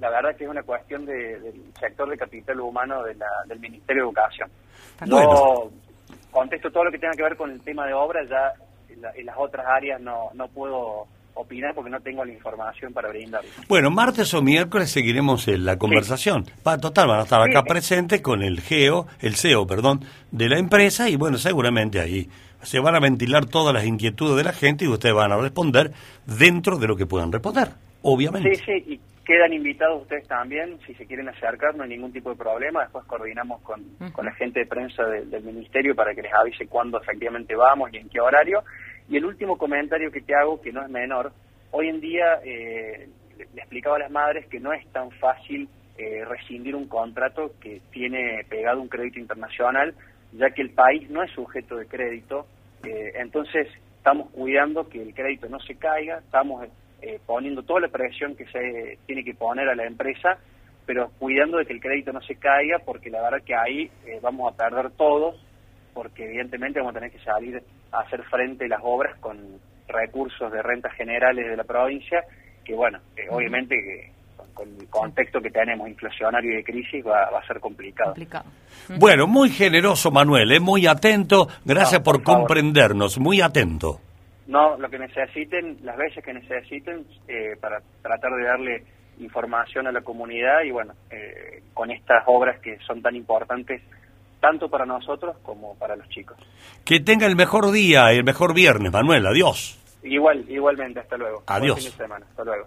[0.00, 3.60] La verdad que es una cuestión de- del sector de capital humano de la- del
[3.60, 4.50] Ministerio de Educación.
[5.08, 5.20] Bueno.
[5.20, 5.70] Yo
[6.30, 8.52] contesto todo lo que tenga que ver con el tema de obras, ya
[8.88, 12.92] en, la- en las otras áreas no, no puedo opinar porque no tengo la información
[12.92, 13.48] para brindarle.
[13.68, 16.44] Bueno, martes o miércoles seguiremos en la conversación.
[16.66, 17.68] Va, total, van a estar acá Sí.
[17.68, 22.28] presentes con el GEO, el CEO, perdón, de la empresa y bueno, seguramente ahí
[22.62, 25.92] se van a ventilar todas las inquietudes de la gente y ustedes van a responder
[26.26, 27.70] dentro de lo que puedan responder,
[28.02, 28.54] obviamente.
[28.54, 32.30] Sí, sí, y quedan invitados ustedes también, si se quieren acercar, no hay ningún tipo
[32.30, 32.82] de problema.
[32.82, 36.66] Después coordinamos con, con la gente de prensa de- del ministerio para que les avise
[36.66, 38.62] cuándo efectivamente vamos y en qué horario.
[39.08, 41.32] Y el último comentario que te hago, que no es menor,
[41.70, 46.24] hoy en día eh, le, explicaba a las madres que no es tan fácil eh,
[46.24, 49.94] rescindir un contrato que tiene pegado un crédito internacional,
[50.32, 52.46] ya que el país no es sujeto de crédito.
[52.84, 53.68] eh, entonces,
[54.02, 56.66] estamos cuidando que el crédito no se caiga, estamos
[57.02, 60.38] eh, poniendo toda la presión que se tiene que poner a la empresa,
[60.86, 64.18] pero cuidando de que el crédito no se caiga, porque la verdad que ahí eh,
[64.20, 65.40] vamos a perder todos,
[65.92, 69.38] porque evidentemente vamos a tener que salir a hacer frente a las obras con
[69.88, 72.24] recursos de rentas generales de la provincia,
[72.64, 74.10] que bueno, eh, obviamente que
[74.54, 78.10] con, el contexto que tenemos inflacionario y de crisis va, va a ser complicado.
[78.10, 78.44] Complicado.
[78.98, 80.60] Bueno, muy generoso Manuel, ¿eh?
[80.60, 84.00] muy atento, gracias No, por, por comprendernos, muy atento.
[84.46, 88.84] No, lo que necesiten, las veces que necesiten, eh, para tratar de darle
[89.18, 93.82] información a la comunidad y bueno, eh, con estas obras que son tan importantes
[94.42, 96.36] tanto para nosotros como para los chicos.
[96.84, 99.78] Que tenga el mejor día, el mejor viernes, Manuel, adiós.
[100.02, 101.44] Igual, igualmente, hasta luego.
[101.46, 101.78] Buen Adiós.
[101.80, 102.66] fin de semana, hasta luego.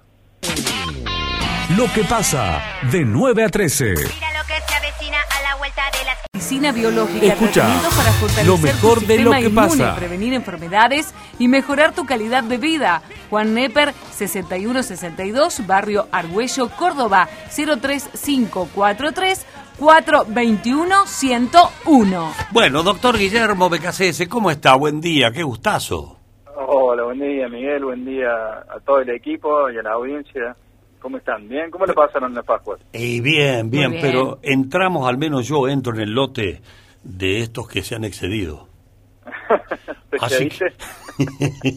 [1.78, 2.62] Lo que pasa
[2.92, 3.86] de 9 a 13.
[3.90, 8.46] Mira lo que se avecina a la vuelta de la Medicina biológica, Escucha, para fortalecer
[8.46, 9.96] lo mejor tu de lo que inmune, pasa.
[9.96, 13.02] prevenir enfermedades y mejorar tu calidad de vida.
[13.30, 19.46] Juan Neper, 6162, Barrio Argüello, Córdoba, 03543
[19.78, 22.32] 421 101.
[22.52, 24.76] Bueno, doctor Guillermo BKCS, ¿cómo está?
[24.76, 26.18] Buen día, qué gustazo.
[26.68, 30.56] Hola, buen día Miguel, buen día a todo el equipo y a la audiencia.
[31.00, 31.48] ¿Cómo están?
[31.48, 31.70] ¿Bien?
[31.70, 32.80] ¿Cómo le pasaron las Pascuas?
[32.94, 36.62] Y bien, bien, pero entramos, al menos yo entro en el lote
[37.04, 38.68] de estos que se han excedido.
[40.22, 40.74] Así que-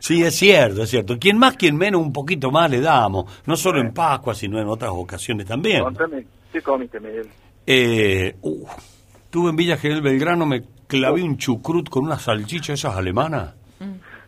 [0.00, 1.18] sí, es cierto, es cierto.
[1.18, 3.26] Quien más, quien menos, un poquito más le damos.
[3.44, 5.82] No solo en Pascua, sino en otras ocasiones también.
[5.82, 7.28] Contame, ¿qué comiste Miguel?
[7.66, 8.66] Eh, uh,
[9.24, 13.54] estuve en Villa General Belgrano, me clavé un chucrut con una salchicha esas alemanas.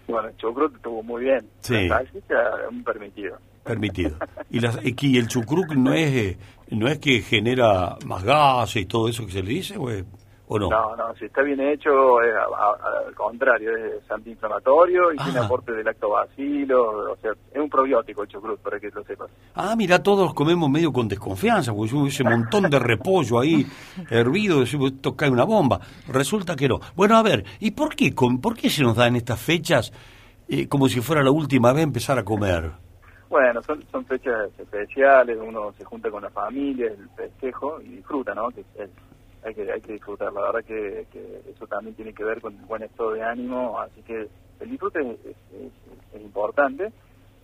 [0.08, 1.46] Bueno, el chucrut estuvo muy bien.
[1.60, 1.86] Sí.
[1.88, 2.34] La salchicha,
[2.70, 3.38] un permitido.
[3.64, 4.16] Permitido.
[4.50, 6.38] Y, las, y el chucrut no es, eh,
[6.70, 10.04] no es que genera más gases y todo eso que se le dice, o, es-
[10.48, 10.68] o no.
[10.70, 15.40] No, no, si está bien hecho, es a- a- al contrario, es antiinflamatorio y tiene
[15.40, 15.44] Ah.
[15.44, 19.30] aporte de lactobacilo, o sea, es un probiótico el chucrut, para que lo sepas.
[19.54, 23.66] Ah, mira, todos comemos medio con desconfianza, porque yo ese montón de repollo ahí
[24.10, 25.80] hervido, esto cae una bomba.
[26.08, 26.80] Resulta que no.
[26.94, 29.92] Bueno, a ver, ¿y por qué, con, por qué se nos da en estas fechas
[30.48, 32.70] eh, como si fuera la última vez empezar a comer?
[33.28, 38.32] Bueno, son, son fechas especiales, uno se junta con la familia, el festejo y disfruta,
[38.34, 38.50] ¿no?
[38.50, 38.90] Que es-
[39.46, 42.54] hay, que, hay que disfrutar, la verdad que, que eso también tiene que ver con
[42.54, 44.28] el buen estado de ánimo, así que
[44.60, 46.92] el disfrute es, es- es- es importante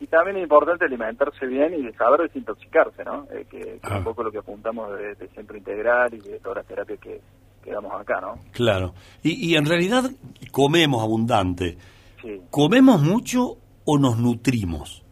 [0.01, 3.27] y también es importante alimentarse bien y saber desintoxicarse, ¿no?
[3.31, 3.99] Eh, que, que es Ah.
[3.99, 7.21] un poco lo que apuntamos de, de Centro Integral y de todas las terapias que,
[7.63, 8.39] que damos acá, ¿no?
[8.53, 8.95] Claro.
[9.23, 10.11] Y, y en realidad
[10.51, 11.77] comemos abundante.
[12.21, 12.41] Sí.
[12.51, 15.05] ¿Comemos mucho o nos nutrimos?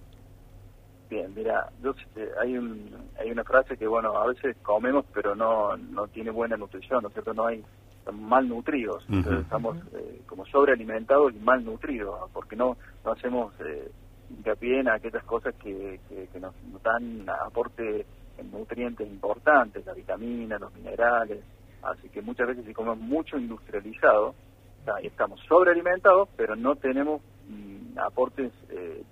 [1.09, 2.89] Bien, mira, yo, eh, hay, un,
[3.21, 7.09] hay una frase que, bueno, a veces comemos, pero no, no tiene buena nutrición, ¿no
[7.09, 7.35] es cierto?
[7.35, 7.63] No hay,
[7.99, 9.19] estamos mal nutridos, Ujú.
[9.19, 13.91] entonces estamos eh, como sobrealimentados y mal nutridos, porque no, no hacemos eh,
[14.31, 18.07] hincapié en aquellas cosas que, que, que nos dan aporte
[18.39, 21.45] en nutrientes importantes, la vitamina, los minerales,
[21.83, 24.35] así que muchas veces si comemos mucho industrializado,
[25.03, 29.03] estamos sobrealimentados, pero no tenemos mm, aportes eh,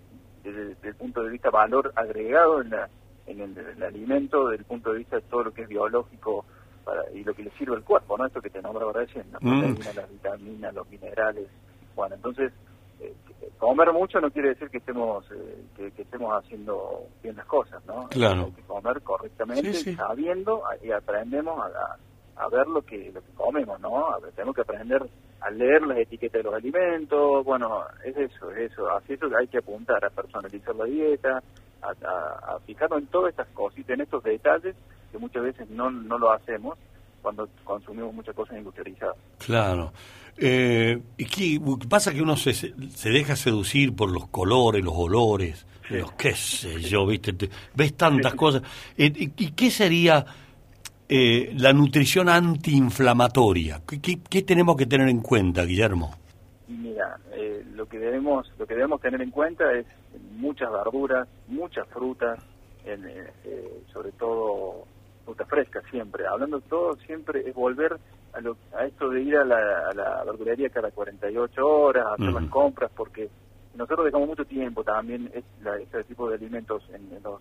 [0.42, 2.88] desde, desde el punto de vista valor agregado en, la-
[3.28, 6.46] en el, el alimento, desde el punto de vista de todo lo que es biológico
[6.84, 8.26] para- y lo que le sirve al cuerpo, ¿no?
[8.26, 9.60] Esto que te nombraba recién, las Mm.
[9.60, 11.48] proteínas, las vitaminas, los minerales.
[11.94, 12.52] Bueno, entonces,
[13.00, 13.14] eh,
[13.58, 17.84] comer mucho no quiere decir que estemos eh, que, que estemos haciendo bien las cosas,
[17.84, 18.08] ¿no?
[18.08, 18.46] Claro.
[18.46, 19.96] Hay que comer correctamente, Sí, sí.
[19.96, 21.96] sabiendo y aprendemos a, a-
[22.40, 24.10] a ver lo que lo que comemos, ¿no?
[24.12, 25.02] A ver, tenemos que aprender
[25.40, 29.48] a leer las etiquetas de los alimentos, bueno, es eso, es eso, así eso hay
[29.48, 31.42] que apuntar a personalizar la dieta,
[31.82, 34.74] a, a- a fijarnos en todas estas cositas, en estos detalles
[35.12, 36.78] que muchas veces no, no lo hacemos
[37.22, 39.16] cuando consumimos muchas cosas industrializadas.
[39.38, 39.92] Claro.
[40.36, 45.66] Eh, ¿y qué pasa que uno se, se deja seducir por los colores, los olores,
[45.90, 48.62] los qué sé yo, viste, Te- ves tantas cosas.
[48.96, 50.24] Eh, ¿Y, y qué sería
[51.08, 53.80] eh, la nutrición antiinflamatoria?
[53.86, 56.14] ¿Qué, qué, qué tenemos que tener en cuenta, Guillermo?
[56.68, 59.86] Mira, eh, lo que debemos lo que debemos tener en cuenta es
[60.38, 62.38] muchas verduras, muchas frutas,
[62.84, 64.84] en, eh, eh, sobre todo
[65.24, 66.26] frutas frescas siempre.
[66.26, 67.98] Hablando de todo, siempre es volver
[68.32, 72.14] a, lo, a esto de ir a la, a la verdulería cada 48 horas, a
[72.14, 73.28] hacer las compras, porque
[73.74, 77.40] nosotros dejamos mucho tiempo también es la- este tipo de alimentos en, en los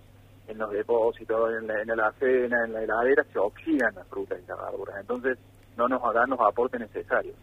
[0.49, 4.39] en los depósitos, en la, en la alacena, en la heladera, se oxidan las frutas
[4.41, 4.95] y las verduras.
[4.97, 5.37] Entonces,
[5.75, 7.35] no nos dan los aportes necesarios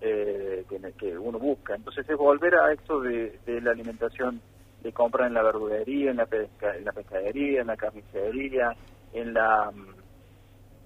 [0.00, 1.74] eh, que, que uno busca.
[1.74, 4.40] Entonces es volver a esto de, de la alimentación
[4.82, 8.76] de compra en la verdulería, en la, pesca, en la pescadería, en la carnicería,
[9.12, 9.72] en la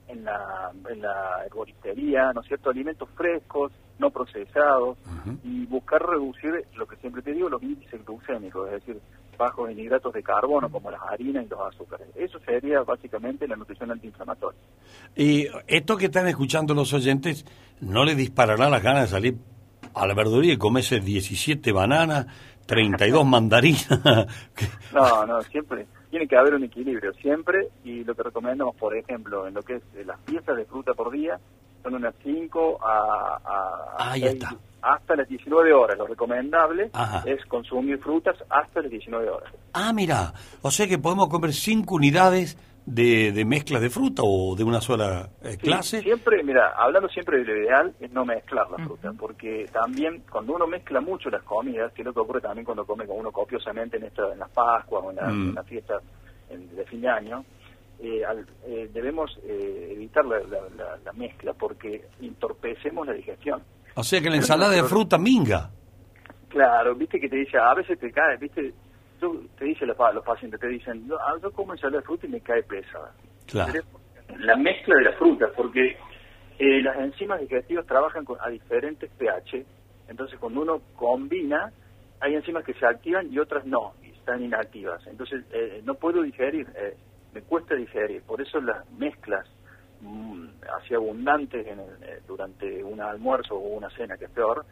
[0.09, 2.71] en la, en la herboristería, ¿no es cierto?
[2.71, 4.99] Alimentos frescos, no procesados,
[5.43, 9.01] y buscar reducir, lo que siempre te digo, los índices glucémicos, es decir,
[9.39, 12.09] bajos en hidratos de carbono como las harinas y los azúcares.
[12.15, 14.61] Eso sería básicamente la nutrición antiinflamatoria.
[15.17, 17.47] Y esto que están escuchando los oyentes,
[17.81, 19.37] ¿no les disparará las ganas de salir
[19.95, 22.27] a la verduría y comerse 17 bananas,
[22.67, 23.89] 32 mandarinas?
[24.93, 29.47] No, no, siempre tiene que haber un equilibrio, siempre, y lo que recomendamos, por ejemplo,
[29.47, 31.39] en lo que es eh, las piezas de fruta por día,
[31.83, 34.55] son unas 5 a, a Ah, ya está.
[34.83, 35.97] hasta las 19 horas.
[35.99, 37.23] Lo recomendable Ajá.
[37.27, 39.53] es consumir frutas hasta las 19 horas.
[39.73, 44.57] Ah, mira, o sea que podemos comer 5 unidades de, de mezclas de fruta o
[44.57, 46.03] de una sola eh, Sí, clase.
[46.03, 50.55] siempre, mira, hablando siempre de lo ideal es no mezclar la fruta, porque también cuando
[50.55, 53.31] uno mezcla mucho las comidas, que es lo que ocurre también cuando come con uno
[53.31, 55.49] copiosamente en, esta, en las Pascuas o en, la- Mm.
[55.51, 56.03] en las fiestas
[56.51, 57.45] de fin de año,
[58.01, 63.63] eh, al- eh, debemos eh, evitar la, la- la- la mezcla porque entorpecemos la digestión.
[63.95, 65.71] O sea que la ensalada de fruta minga.
[66.49, 68.75] Claro, viste que te dice, a veces te cae, viste,
[69.57, 72.31] te dicen los, los pacientes, te dicen, "No, ah, yo como ensalada de fruta y
[72.31, 73.13] me cae pesada.
[73.47, 73.73] Claro.
[74.39, 75.97] la mezcla de las frutas, porque
[76.59, 79.65] eh, las enzimas digestivas trabajan con- a diferentes pH,
[80.09, 81.73] entonces cuando uno combina,
[82.21, 85.05] hay enzimas que se activan y otras no, y están inactivas.
[85.07, 86.97] Entonces eh, no puedo digerir, eh,
[87.33, 89.47] me cuesta digerir, por eso las mezclas
[90.01, 90.47] mm,
[90.79, 94.65] así abundantes en el- eh, durante un almuerzo o una cena, que es peor,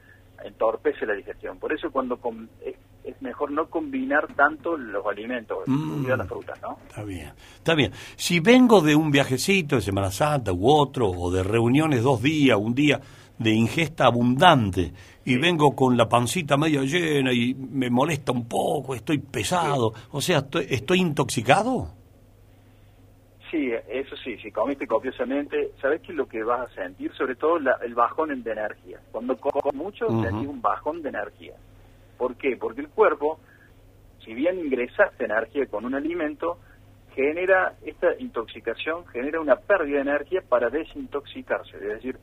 [0.44, 1.58] entorpece la digestión.
[1.58, 2.74] Por eso cuando com- es,
[3.04, 6.06] es mejor no combinar tanto los alimentos, Mm.
[6.06, 6.78] las frutas, ¿no?
[6.88, 7.92] Está bien, está bien.
[8.16, 12.58] Si vengo de un viajecito de Semana Santa u otro, o de reuniones dos días,
[12.60, 13.00] un día
[13.38, 14.92] de ingesta abundante,
[15.24, 20.20] y vengo con la pancita medio llena y me molesta un poco, estoy pesado, o
[20.20, 21.88] sea, estoy, ¿estoy intoxicado?
[23.50, 27.12] Sí, eso sí, si comiste copiosamente, ¿sabes qué es lo que vas a sentir?
[27.14, 29.00] Sobre todo la- el bajón en- de energía.
[29.10, 30.22] Cuando comes mucho, Ujú.
[30.22, 31.54] sentís un bajón de energía.
[32.16, 32.56] ¿Por qué?
[32.56, 33.40] Porque el cuerpo,
[34.24, 36.60] si bien ingresaste energía con un alimento,
[37.14, 41.76] genera esta intoxicación, genera una pérdida de energía para desintoxicarse.
[41.76, 42.18] Es decir,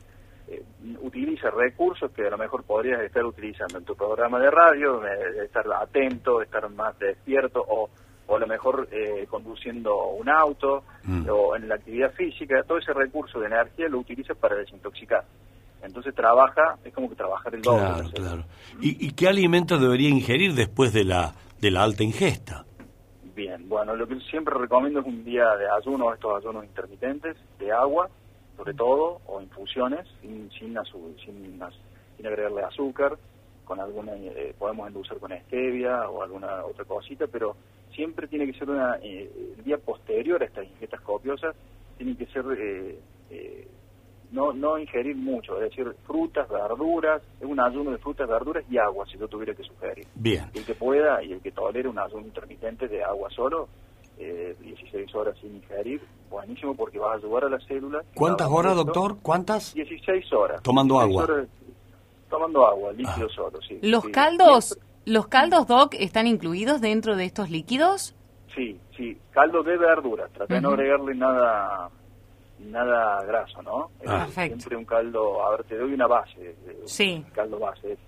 [0.48, 0.64] eh,
[1.02, 5.06] utiliza recursos que a lo mejor podrías estar utilizando en tu programa de radio,
[5.44, 7.90] estar atento, estar más despierto o,
[8.28, 11.26] o a lo mejor eh, conduciendo un auto Mm.
[11.32, 15.24] o en la actividad física, todo ese recurso de energía lo utiliza para desintoxicar.
[15.82, 17.80] Entonces trabaja, es como que trabajar el doble.
[17.80, 18.44] Claro, claro.
[18.82, 22.66] ¿Y, y qué alimentos debería ingerir después de la de la alta ingesta.
[23.36, 27.72] Bien, bueno, lo que siempre recomiendo es un día de ayuno, estos ayunos intermitentes, de
[27.72, 28.10] agua,
[28.56, 30.76] sobre todo, o infusiones, sin, sin,
[31.24, 31.60] sin,
[32.18, 33.18] sin agregarle azúcar,
[33.68, 37.56] con alguna, eh, podemos endulzar con stevia o alguna otra cosita, pero
[37.94, 41.56] siempre tiene que ser una, eh, el día posterior a estas ingestas copiosas,
[41.98, 43.00] tiene que ser, eh,
[43.30, 43.68] eh,
[44.32, 48.78] no, no ingerir mucho, es decir, frutas, verduras, es un ayuno de frutas, verduras y
[48.78, 50.08] agua, si yo tuviera que sugerir.
[50.16, 50.46] Bien.
[50.54, 53.68] El que pueda y el que tolere un ayuno intermitente de agua solo,
[54.20, 58.06] eh, 16 horas sin ingerir, buenísimo porque vas a ayudar a las células.
[58.16, 59.18] ¿Cuántas horas, doctor?
[59.22, 59.74] ¿Cuántas?
[59.74, 60.62] 16 horas.
[60.64, 61.36] Tomando 16 agua.
[61.36, 61.50] horas,
[62.30, 63.80] tomando agua, líquido solo, sí.
[63.82, 64.12] ¿Los sí.
[64.12, 68.16] caldos, los caldos, Doc, están incluidos dentro de estos líquidos?
[68.56, 71.90] Sí, sí, caldo de verduras, trata de no agregarle nada
[72.60, 73.92] nada graso, ¿no?
[74.02, 74.26] Eh, Ah.
[74.26, 74.56] Perfecto.
[74.58, 77.24] Siempre un caldo, a ver, te doy una base, de- un Sí.
[77.34, 78.00] caldo base, es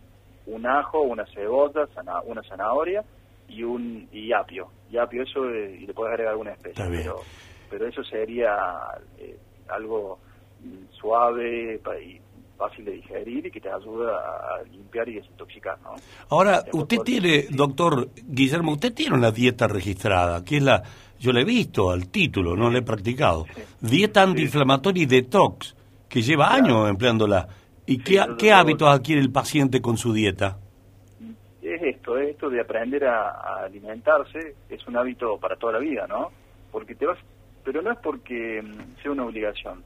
[0.47, 3.03] un ajo, una cebolla, zana- una zanahoria
[3.47, 4.69] y un y apio.
[4.89, 7.03] Y apio eso, eh, y le puedes agregar alguna especie, Está bien.
[7.03, 7.21] pero,
[7.69, 8.57] pero eso sería
[9.19, 10.17] eh, algo
[10.61, 12.19] mm, suave y
[12.59, 15.95] fácil de digerir y que te ayuda a limpiar y desintoxicar, ¿no?
[16.29, 20.83] Ahora, usted tiene, doctor Guillermo, usted tiene una dieta registrada, que es la,
[21.17, 23.45] yo la he visto al título, no la he practicado.
[23.79, 25.75] Dieta antiinflamatoria y detox,
[26.09, 27.47] que lleva años empleándola.
[27.85, 30.57] ¿Y qué, hábitos adquiere el paciente con su dieta?
[31.61, 35.79] es esto, es esto de aprender a, a alimentarse, es un hábito para toda la
[35.79, 36.31] vida, ¿no?
[36.71, 37.17] Porque te vas,
[37.63, 39.83] pero no es porque mm, sea una obligación,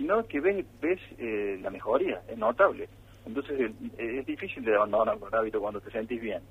[0.00, 2.88] sino que ves, ves eh, la mejoría, es notable.
[3.26, 6.42] Entonces eh, es difícil de abandonar un hábito cuando te sentís bien.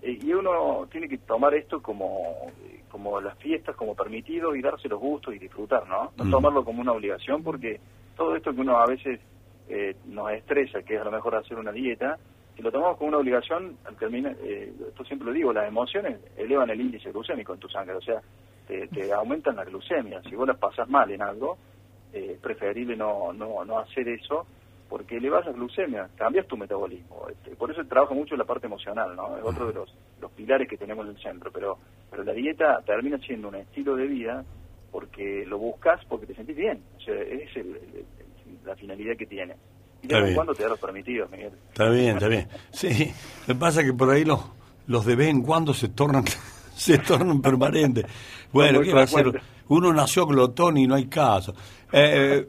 [0.00, 4.62] Eh, y uno tiene que tomar esto como, eh, como las fiestas, como permitido y
[4.62, 6.12] darse los gustos y disfrutar, ¿no?
[6.16, 6.30] No Mm.
[6.30, 7.78] tomarlo como una obligación porque
[8.16, 9.20] todo esto que uno a veces
[9.68, 12.18] eh, nos estresa, que es a lo mejor hacer una dieta,
[12.56, 16.20] si lo tomamos como una obligación, al terminar, eh, esto siempre lo digo, las emociones
[16.38, 18.22] elevan el índice glucémico en tu sangre, o sea,
[18.66, 20.22] te, te aumentan la glucemia.
[20.22, 21.73] Si vos las pasas mal en algo, eh,
[22.14, 24.46] es preferible no, no, no hacer eso
[24.88, 27.26] porque elevas la glucemia, cambias tu metabolismo.
[27.30, 29.36] Este, por eso trabaja mucho la parte emocional, ¿no?
[29.36, 31.78] Es otro de los, los pilares que tenemos en el centro, pero,
[32.10, 34.44] pero la dieta termina siendo un estilo de vida
[34.92, 39.16] porque lo buscas porque te sentís bien, o sea, es el- el- el- la finalidad
[39.16, 39.54] que tiene.
[40.02, 41.52] Y de vez en cuando te da los permitidos, Miguel.
[41.70, 42.46] Está bien, está bien.
[42.70, 43.10] Sí,
[43.48, 44.38] me pasa que por ahí los,
[44.86, 46.24] los de vez en cuando se tornan,
[46.76, 48.04] se tornan permanentes.
[48.52, 49.40] Bueno, muy ¿qué va a hacer?
[49.68, 51.54] Uno nació glotón y no hay caso.
[51.92, 52.46] Eh,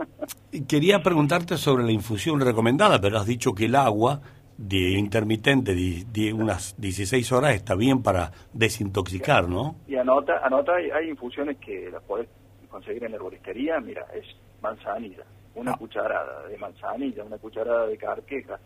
[0.67, 4.21] quería preguntarte sobre la infusión recomendada, pero has dicho que el agua
[4.57, 9.75] de intermitente de, unas 16 horas está bien para desintoxicar, ¿no?
[9.87, 12.27] Y anota, anota, hay, hay infusiones que las podés
[12.69, 14.25] conseguir en herboristería, mira, es
[14.61, 15.23] manzanilla,
[15.55, 15.77] una Ah.
[15.77, 18.59] cucharada de manzanilla, una cucharada de carqueja,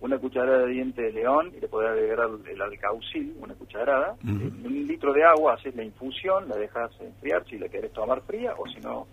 [0.00, 4.66] una cucharada de diente de león y le podés agregar el, alcaucil, una cucharada, en
[4.66, 8.54] un litro de agua haces la infusión, la dejas enfriar si la querés tomar fría
[8.56, 9.06] o si no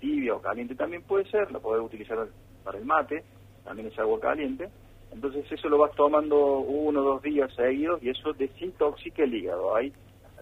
[0.00, 2.28] tibia o caliente también puede ser, la podés utilizar
[2.62, 3.24] para el mate,
[3.64, 4.68] también es agua caliente.
[5.10, 9.74] Entonces eso lo vas tomando uno o dos días seguidos y eso desintoxica el hígado.
[9.74, 9.92] Ahí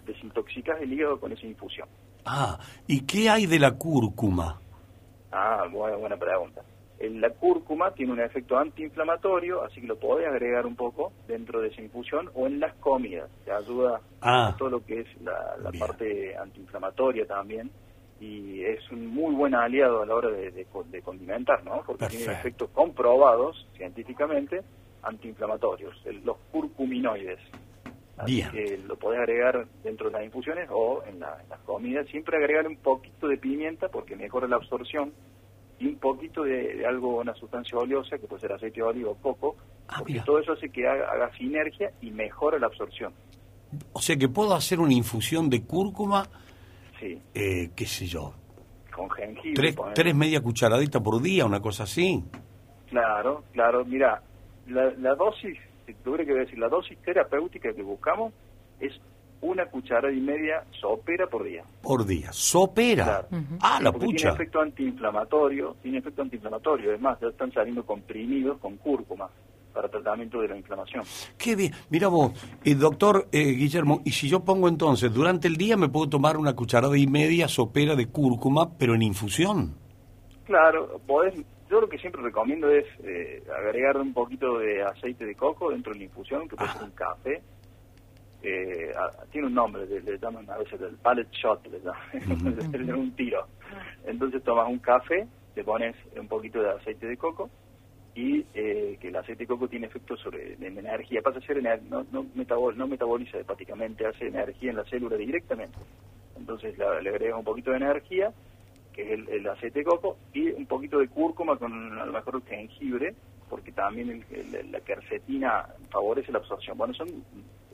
[0.04, 1.88] desintoxicas el hígado con esa infusión.
[2.24, 4.60] Ah, ¿y qué hay de la cúrcuma?
[5.30, 6.62] Ah, buena, buena pregunta.
[7.10, 11.68] La cúrcuma tiene un efecto antiinflamatorio, así que lo podés agregar un poco dentro de
[11.68, 13.28] esa infusión o en las comidas.
[13.44, 14.48] Te ayuda Ah.
[14.48, 17.70] a todo lo que es la, parte antiinflamatoria también.
[18.20, 21.82] Y es un muy buen aliado a la hora de, de co- de condimentar, ¿no?
[21.84, 24.60] Porque tiene efectos comprobados científicamente
[25.02, 27.40] antiinflamatorios, el- los curcuminoides.
[28.16, 28.50] Así Bien.
[28.52, 32.06] que lo podés agregar dentro de las infusiones o en, la- en las comidas.
[32.08, 35.12] Siempre agregar un poquito de pimienta porque mejora la absorción
[35.82, 39.10] y un poquito de, de algo, una sustancia oleosa, que puede ser aceite de oliva
[39.10, 39.56] o coco,
[39.88, 40.24] Ah, porque mira.
[40.24, 43.12] todo eso hace que haga, haga sinergia y mejora la absorción.
[43.92, 46.26] O sea que puedo hacer una infusión de cúrcuma,
[47.00, 48.32] Sí, eh, qué sé yo,
[48.94, 49.54] con jengibre.
[49.54, 52.22] tres, tres media cucharaditas por día, una cosa así.
[52.88, 53.84] Claro, claro.
[53.84, 54.22] Mira,
[54.68, 58.32] la, la dosis, si tuviera que decir, la dosis terapéutica que buscamos
[58.78, 58.92] es
[59.42, 61.64] una cucharada y media sopera por día.
[61.82, 62.32] Por día.
[62.32, 63.26] Sopera.
[63.28, 63.46] Claro.
[63.60, 64.18] Ah, la Porque pucha.
[64.18, 66.94] Tiene efecto antiinflamatorio, tiene efecto antiinflamatorio.
[66.94, 69.28] Es más, ya están saliendo comprimidos con cúrcuma
[69.72, 71.02] para tratamiento de la inflamación.
[71.38, 71.72] Qué bien.
[71.90, 72.32] Mira vos,
[72.64, 76.36] eh, doctor eh, Guillermo, y si yo pongo entonces, durante el día me puedo tomar
[76.36, 79.74] una cucharada y media sopera de cúrcuma, pero en infusión.
[80.44, 81.34] Claro, podés,
[81.70, 85.92] yo lo que siempre recomiendo es eh, agregar un poquito de aceite de coco dentro
[85.92, 87.42] de la infusión, que puede ser un café.
[88.44, 92.00] Eh, a- tiene un nombre, le, le llaman a veces el pallet shot, le llaman,
[92.72, 93.46] le dan un tiro.
[94.04, 97.50] Entonces tomas un café, le pones un poquito de aceite de coco
[98.14, 101.58] y eh, que el aceite de coco tiene efecto sobre en energía, pasa a ser
[101.62, 105.78] ener- no, no, metabol- no metaboliza hepáticamente, hace energía en la célula directamente.
[106.36, 108.34] Entonces la- le agrega un poquito de energía,
[108.92, 112.12] que es el, el aceite de coco, y un poquito de cúrcuma con a lo
[112.12, 113.14] mejor jengibre,
[113.48, 116.76] porque también el- el- la quercetina favorece la absorción.
[116.76, 117.24] Bueno, son,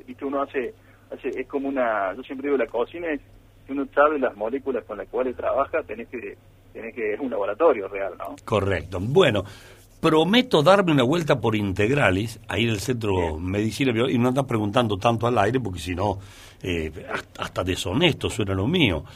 [0.08, 0.74] viste, uno hace,
[1.12, 3.20] hace, es como una, yo siempre digo, la cocina es,
[3.66, 6.36] si uno sabe las moléculas con las cuales trabaja, tenés que,
[6.72, 8.34] tenés que, es un laboratorio real, ¿no?
[8.44, 8.98] Correcto.
[9.00, 9.44] Bueno,
[10.00, 14.46] prometo darme una vuelta por Integralis, ahí en el Centro Medicina Bio- y no andas
[14.46, 16.18] preguntando tanto al aire, porque si no,
[16.62, 16.90] eh,
[17.38, 19.04] hasta, deshonesto suena lo mío.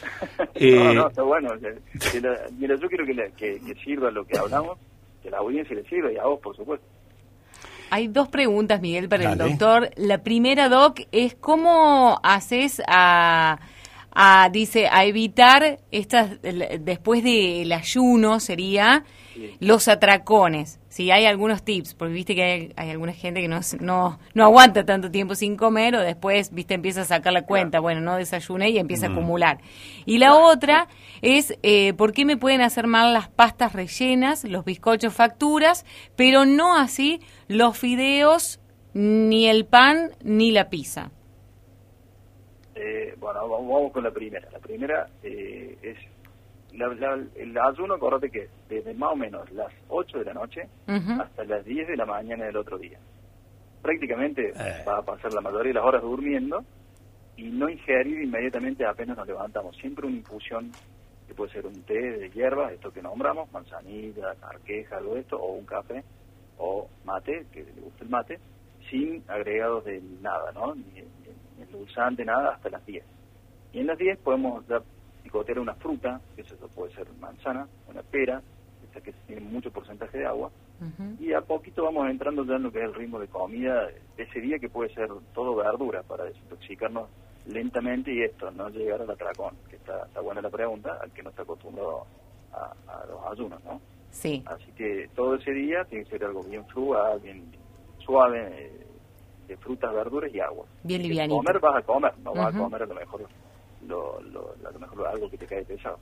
[0.55, 1.51] Eh, no, no, está bueno.
[1.59, 1.79] que-
[2.13, 4.79] que la- mira, yo quiero que, la- que, que sirva lo que hablamos,
[5.23, 6.87] que la audiencia le sirva y a vos, por supuesto.
[7.93, 9.91] Hay dos preguntas, Miguel, para el doctor.
[9.97, 13.61] La primera, Doc, es cómo haces a,
[14.11, 19.05] a, dice, a evitar estas, después del ayuno, sería
[19.61, 20.81] los atracones.
[20.93, 24.45] Si hay algunos tips, porque viste que hay, hay alguna gente que no, no, no
[24.45, 28.17] aguanta tanto tiempo sin comer o después, viste, empieza a sacar la cuenta, bueno, no
[28.17, 29.11] desayuné y empieza Mm.
[29.11, 29.59] a acumular.
[30.05, 30.89] Y la otra
[31.23, 36.45] es, eh, ¿por qué me pueden hacer mal las pastas rellenas, los bizcochos facturas, pero
[36.45, 38.61] no así los fideos,
[38.93, 41.11] ni el pan, ni la pizza?
[42.75, 44.47] Eh, bueno, vamos, vamos con la primera.
[44.51, 45.97] La primera eh, es
[46.75, 50.69] la, la- el ayuno, acordate que desde más o menos las 8 de la noche
[51.21, 52.99] hasta las 10 de la mañana del otro día.
[53.81, 54.53] Prácticamente
[54.87, 56.65] va a pasar la mayoría de las horas durmiendo
[57.37, 59.77] y no ingerir inmediatamente apenas nos levantamos.
[59.77, 60.77] Siempre una infusión
[61.27, 65.37] que puede ser un té de hierbas, esto que nombramos, manzanilla, carqueja, algo de esto,
[65.41, 66.05] o un café,
[66.59, 68.41] o mate, que le gusta el mate,
[68.91, 70.75] sin agregados de nada, ¿no?
[70.75, 71.05] Ni,
[71.59, 73.05] endulzante, nada, hasta las 10.
[73.73, 74.83] Y en las 10 podemos dar,
[75.23, 78.43] picotear una fruta, que eso puede ser manzana, una pera,
[78.85, 80.51] esta que tiene mucho porcentaje de agua,
[81.21, 84.23] y a poquito vamos entrando ya en lo que es el ritmo de comida de
[84.25, 87.09] ese día que puede ser todo verdura para desintoxicarnos
[87.47, 91.23] lentamente y esto, no llegar al atracón, que está, está buena la pregunta, al que
[91.23, 92.05] no está acostumbrado
[92.53, 93.81] a, a los ayunos, ¿no?
[94.11, 94.43] Sí.
[94.47, 97.45] Así que todo ese día tiene que ser algo bien frugal, bien
[97.99, 98.87] suave, eh,
[99.49, 100.67] de frutas, verduras y agua.
[100.83, 101.37] Bien livianito.
[101.37, 103.23] Comer vas a comer, no vas a comer a lo mejor
[103.87, 105.99] lo, lo, a lo mejor algo que te cae pesado.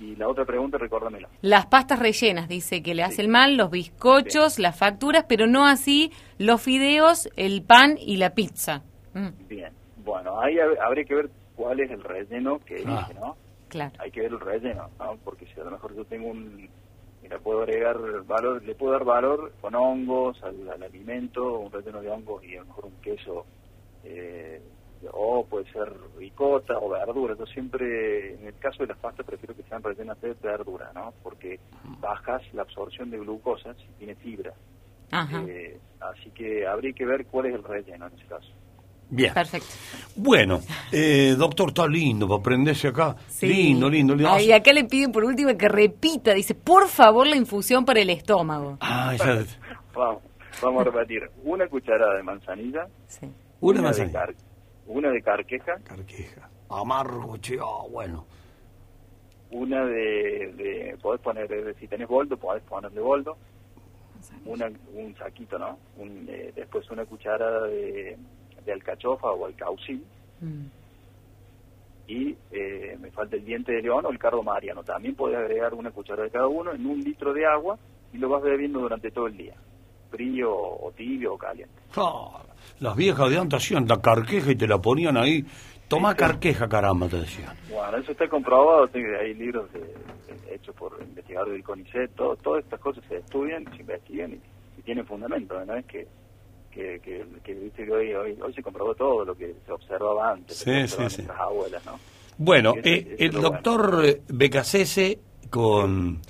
[0.00, 1.28] Y la otra pregunta, recuérdamela.
[1.42, 6.10] Las pastas rellenas, dice que le hacen mal, los bizcochos, las facturas, pero no así
[6.38, 8.82] los fideos, el pan y la pizza.
[9.14, 9.72] Mm, Bien,
[10.04, 13.06] bueno, ahí hab- habría que ver cuál es el relleno que Ah.
[13.06, 13.36] elige, ¿no?
[13.68, 13.92] claro.
[14.00, 15.16] Hay que ver el relleno, ¿no?
[15.24, 16.68] Porque si a lo mejor yo tengo un...
[17.22, 17.96] Mira, puedo agregar
[18.26, 22.56] valor, le puedo dar valor con hongos al, al alimento, un relleno de hongos y
[22.56, 23.46] a lo mejor un queso,
[24.04, 24.60] eh,
[25.12, 27.34] o puede ser ricota o verdura.
[27.38, 31.12] Yo siempre, en el caso de las pastas, prefiero que sean rellenas de verdura, ¿no?
[31.22, 31.58] Porque
[32.00, 34.52] bajas la absorción de glucosa si tiene fibra.
[35.10, 35.42] Ajá.
[35.46, 38.48] Eh, así que habría que ver cuál es el relleno en ese caso.
[39.10, 39.34] Bien.
[39.34, 39.66] Perfecto.
[40.16, 43.14] Bueno, eh, doctor, está lindo para aprenderse acá.
[43.28, 43.46] Sí.
[43.46, 44.30] Lindo, lindo, lindo.
[44.32, 48.00] Ah, y acá le piden por último que repita, dice, por favor la infusión para
[48.00, 48.78] el estómago.
[48.80, 49.44] Ah, ya-
[49.94, 50.22] Vamos,
[50.62, 51.28] vamos a repetir.
[51.44, 52.86] Una cucharada de manzanilla.
[53.60, 54.18] Una de manzanilla.
[54.18, 54.34] car-
[54.86, 55.78] una de carqueja.
[55.84, 56.48] Carqueja.
[56.68, 58.24] Amargo, che, ah, bueno.
[59.50, 60.98] Una de, de...
[61.02, 63.36] Podés poner, si tenés boldo, podés ponerle boldo.
[64.46, 65.78] Una, un saquito, ¿no?
[65.98, 68.16] Un, eh, después una cucharada de,
[68.64, 70.04] de alcachofa o alcaucil.
[72.06, 74.82] Y eh, me falta el diente de león o el cardo mariano.
[74.82, 77.78] También podés agregar una cucharada de cada uno en un litro de agua
[78.12, 79.54] y lo vas bebiendo durante todo el día.
[80.12, 81.74] Frío o tibio o caliente.
[82.80, 85.44] Las viejas de antes hacían la carqueja y te la ponían ahí.
[85.88, 87.54] Tomá carqueja, caramba, te decían.
[87.70, 88.88] Bueno, eso está comprobado,
[89.20, 89.68] hay libros
[90.50, 94.40] hechos por investigadores del CONICET, todo, todas estas cosas se estudian, se investigan y,
[94.78, 95.76] y tienen fundamento, ¿no?
[95.76, 96.06] Es que,
[96.70, 100.32] que, que, que, viste que hoy, hoy, hoy se comprobó todo lo que se observaba
[100.32, 100.98] antes, Sí, sí, sí.
[101.00, 101.98] nuestras abuelas, ¿no?
[102.38, 103.50] Bueno, eh, el bueno.
[103.50, 105.18] doctor eh, Becasese
[105.50, 106.20] con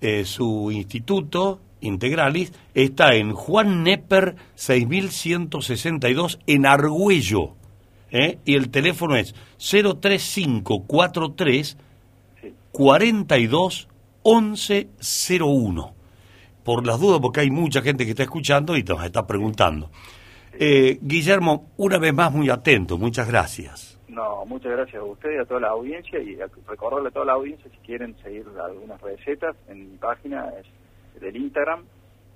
[0.00, 7.54] eh, su instituto Integralis está en Juan Nepper 6162 en Argüello.
[8.10, 8.38] ¿eh?
[8.44, 11.76] Y el teléfono es 03543
[12.72, 13.88] 42
[14.24, 15.94] 1101.
[16.64, 19.90] Por las dudas, porque hay mucha gente que está escuchando y nos está preguntando.
[20.52, 23.98] Eh, Guillermo, una vez más muy atento, muchas gracias.
[24.08, 26.36] No, muchas gracias a usted y a toda la audiencia y
[26.68, 30.66] recordarle a toda la audiencia si quieren seguir algunas recetas en mi página es
[31.20, 31.84] del Instagram,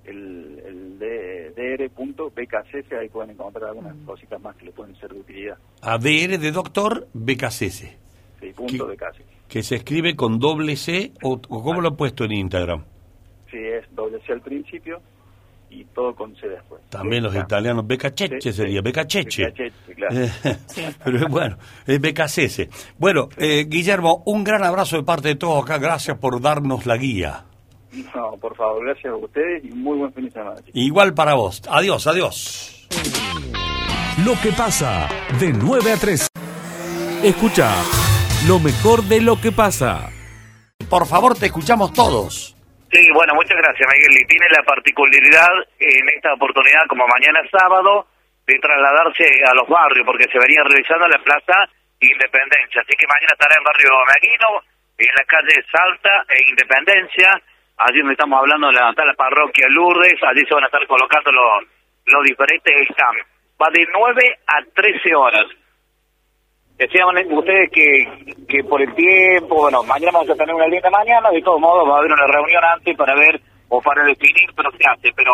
[0.05, 0.99] el, el
[1.87, 5.57] dr.bkcc, ahí pueden encontrar algunas cositas más que le pueden ser de utilidad.
[5.81, 7.97] ADR de doctor Becasese,
[8.39, 9.23] Sí, punto BKCC.
[9.47, 12.83] que se escribe con doble C o, o cómo lo he puesto en Instagram.
[13.51, 15.01] Sí, es doble C al principio
[15.69, 16.81] y todo con C después.
[16.89, 18.83] También los italianos, Beccacheche Sí, sería, sí.
[18.83, 19.53] Beccacheche,
[19.95, 20.15] claro.
[21.03, 22.69] Pero bueno, es Beccacese.
[22.97, 26.95] Bueno, eh, Guillermo, un gran abrazo de parte de todos acá, gracias por darnos la
[26.97, 27.43] guía.
[28.15, 30.55] No, por favor, gracias a ustedes y muy buen fin de semana.
[30.57, 30.71] chicos.
[30.73, 31.61] Igual para vos.
[31.69, 32.87] Adiós, adiós.
[34.25, 35.07] Lo que pasa
[35.39, 36.27] de 9 a 3.
[37.23, 37.69] Escucha
[38.47, 40.09] lo mejor de lo que pasa.
[40.89, 42.55] Por favor, te escuchamos todos.
[42.91, 44.21] Sí, bueno, muchas gracias, Miguel.
[44.21, 48.07] Y tiene la particularidad en esta oportunidad, como mañana es sábado,
[48.47, 51.67] de trasladarse a los barrios, porque se venía realizando la Plaza
[51.99, 52.81] Independencia.
[52.81, 54.49] Así que mañana estará en barrio Meguino,
[54.97, 57.29] en la calle Salta e Independencia,
[57.77, 61.31] allí donde estamos hablando de la, la parroquia Lourdes, allí se van a estar colocando
[61.31, 61.69] los,
[62.05, 63.27] los diferentes exámenes.
[63.61, 65.45] Va de 9 a 13 horas.
[66.77, 71.29] Decían ustedes que, que por el tiempo, bueno, mañana vamos a tener una linda mañana,
[71.31, 74.69] de todos modos va a haber una reunión antes para ver o para definir, pero
[74.71, 75.33] se hace, pero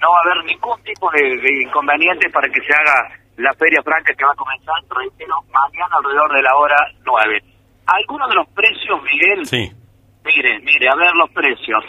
[0.00, 3.82] no va a haber ningún tipo de, de inconveniente para que se haga la Feria
[3.82, 7.42] Franca que va a comenzar, reitero, mañana alrededor de la hora 9.
[7.86, 9.83] Algunos de los precios, Miguel, Sí.
[10.24, 11.84] Mire, mire, a ver los precios.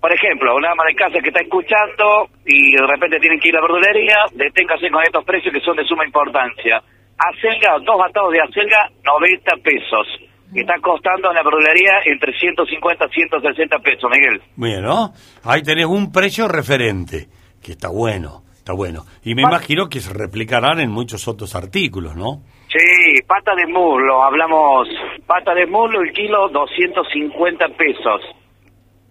[0.00, 3.56] Por ejemplo, una ama de casa que está escuchando y de repente tienen que ir
[3.56, 6.82] a la verdulería, deténgase con estos precios que son de suma importancia.
[7.18, 10.06] Acelga, dos atados de acelga, 90 pesos.
[10.54, 14.40] Está costando en la verdulería entre 150 y 160 pesos, Miguel.
[14.54, 15.12] Bien, ¿no?
[15.42, 17.26] Ahí tenés un precio referente,
[17.62, 19.02] que está bueno, está bueno.
[19.24, 22.42] Y me imagino que se replicarán en muchos otros artículos, ¿no?
[22.76, 24.88] Sí, pata de muslo, hablamos,
[25.26, 28.20] pata de muslo, el kilo 250 pesos.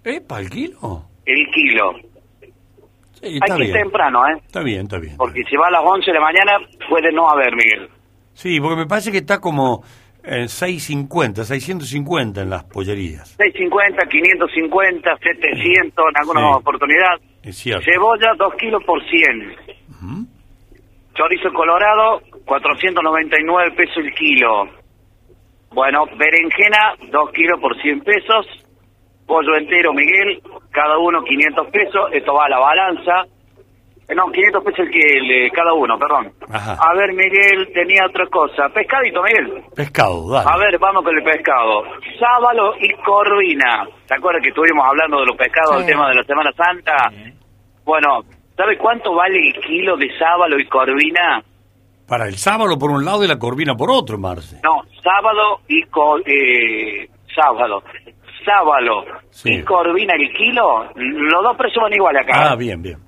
[0.03, 1.03] ¿Epa, el kilo?
[1.25, 1.93] El kilo.
[3.13, 3.83] Sí, Hay está que ir bien.
[3.83, 4.33] temprano, ¿eh?
[4.45, 5.17] Está bien, está bien.
[5.17, 6.57] Porque si va a las 11 de la mañana,
[6.89, 7.89] puede no haber, Miguel.
[8.33, 9.83] Sí, porque me parece que está como
[10.23, 13.29] en 650, 650 en las pollerías.
[13.37, 16.49] 650, 550, 700 en algunas Sí.
[16.59, 17.21] oportunidades.
[17.41, 17.85] Es cierto.
[17.89, 19.55] Cebolla, 2 kilos por 100.
[21.15, 24.67] Chorizo colorado, 499 pesos el kilo.
[25.71, 28.45] Bueno, berenjena, 2 kilos por 100 pesos.
[29.25, 30.41] Pollo entero, Miguel,
[30.71, 32.09] cada uno 500 pesos.
[32.11, 33.23] Esto va a la balanza.
[34.07, 36.31] Eh, No, 500 pesos el que el, eh, cada uno, perdón.
[36.51, 36.77] Ajá.
[36.79, 38.69] A ver, Miguel, tenía otra cosa.
[38.69, 39.63] Pescadito, Miguel.
[39.75, 40.47] Pescado, dale.
[40.53, 41.83] A ver, vamos con el pescado.
[42.19, 43.87] Sábalo y corvina.
[44.07, 45.81] ¿Te acuerdas que estuvimos hablando de los pescados, Sí.
[45.81, 46.95] el tema de la Semana Santa?
[47.83, 48.19] Bueno,
[48.55, 51.43] ¿sabe cuánto vale el kilo de sábalo y corvina?
[52.07, 54.59] Para el sábado por un lado y la corvina por otro, Marce.
[54.63, 57.83] No, sábalo y co eh, sábado.
[58.45, 59.49] Sábalo Sí.
[59.53, 62.51] y corvina el kilo, los dos precios van igual acá.
[62.51, 62.99] Ah, bien, bien.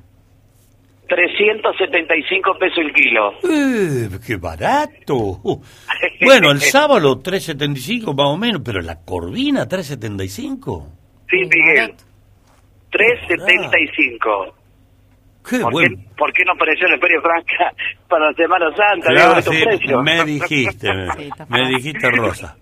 [1.07, 3.31] 375 pesos el kilo.
[3.49, 5.15] Eh, ¡Qué barato!
[5.43, 5.61] Uh,
[6.25, 10.85] Bueno, el sábado 3.75 más o menos, pero la corvina 3.75.
[11.29, 11.93] Sí, Miguel.
[12.91, 14.55] 375.
[15.49, 15.95] ¡Qué ¿Por, bueno!
[15.97, 17.73] qué, ¿Por qué no apareció en el Feria Franca
[18.07, 19.07] para la Semana Santa?
[19.09, 19.63] Claro, sí,
[20.03, 21.07] me dijiste, me,
[21.49, 22.55] me dijiste Rosa.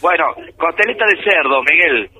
[0.00, 0.24] Bueno,
[0.56, 2.10] costeleta de cerdo, Miguel.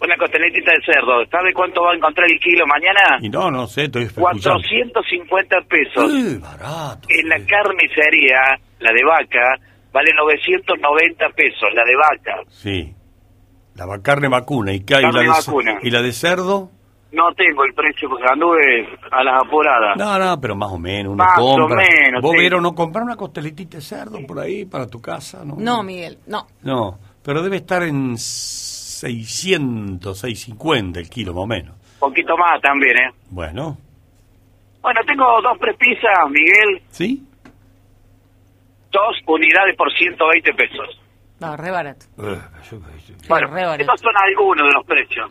[0.00, 1.24] Una costeletita de cerdo.
[1.30, 3.18] ¿Sabe cuánto va a encontrar el kilo mañana?
[3.20, 4.58] Y no, no sé, estoy escuchando.
[4.60, 6.12] 450 pesos.
[6.12, 7.06] ¡Eh, barato!
[7.08, 9.54] En la carnicería, la de vaca,
[9.92, 12.42] vale 990 pesos, la de vaca.
[12.48, 12.92] Sí.
[13.76, 14.72] La carne vacuna.
[14.72, 15.02] ¿Y, qué hay?
[15.02, 15.78] Carne la de, ce- vacuna.
[15.82, 16.70] ¿Y la de cerdo?
[17.12, 19.96] No tengo el precio porque anduve a las apuradas.
[19.98, 21.12] No, no, pero más o menos.
[21.12, 21.76] Uno Más o compra.
[21.76, 22.38] menos, ¿Vos sí.
[22.38, 25.44] vieron no comprar una costeletita de cerdo por ahí para tu casa?
[25.44, 26.46] No, No, Miguel, no.
[26.62, 31.74] No, pero debe estar en 600, 650 el kilo más o menos.
[31.98, 33.10] poquito más también, ¿eh?
[33.30, 33.76] Bueno,
[34.80, 36.82] Bueno, tengo dos prepisas, Miguel.
[36.90, 37.24] ¿sí?
[38.90, 40.98] Dos unidades por 120 pesos.
[41.40, 42.06] No, re barato.
[42.18, 42.38] Eh,
[43.28, 43.82] Bueno, re barato.
[43.82, 45.30] estos son algunos de los precios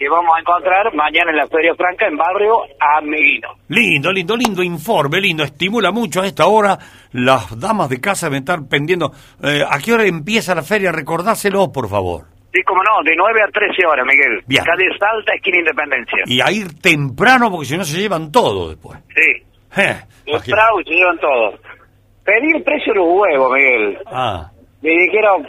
[0.00, 3.48] que vamos a encontrar mañana en la Feria Franca en barrio Ameguino.
[3.68, 5.44] Lindo, lindo, lindo informe, lindo.
[5.44, 6.78] Estimula mucho a esta hora.
[7.12, 9.12] Las damas de casa deben estar pendiendo.
[9.42, 10.90] Eh, ¿A qué hora empieza la feria?
[10.90, 12.22] Recordáselo, por favor.
[12.50, 14.42] Sí, como no, de 9 a 13 horas, Miguel.
[14.46, 14.64] Bien.
[14.64, 16.18] Calle Salta, esquina Independencia.
[16.24, 18.98] Y a ir temprano porque si no se llevan todo después.
[19.14, 19.44] Sí,
[19.82, 19.96] Eh,
[20.28, 20.50] los se
[20.94, 21.58] llevan todo.
[22.24, 23.98] Pedí el precio de los huevos, Miguel.
[24.06, 25.46] Ah, Le dijeron,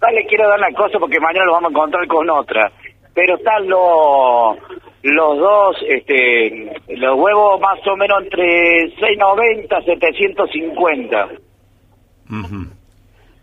[0.00, 2.72] dale, quiero dar una cosa porque mañana los vamos a encontrar con otra.
[3.14, 4.56] Pero están los,
[5.02, 11.28] los dos, este, los huevos más o menos entre 690 750.
[12.30, 12.74] ujú.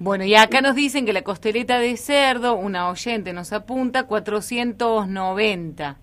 [0.03, 5.97] Bueno, y acá nos dicen que la costeleta de cerdo, una oyente nos apunta, 490.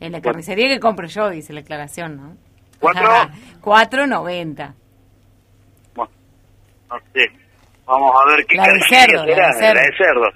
[0.00, 2.36] En la carnicería que compro yo, dice la aclaración, ¿no?
[2.80, 3.06] ¿Cuatro?
[3.60, 4.74] 490.
[5.94, 6.10] Bueno,
[6.88, 7.30] no sé.
[7.84, 9.74] Vamos a ver qué La de carnicería cerdo, la será, de cerdo.
[9.74, 10.28] La de cerdo.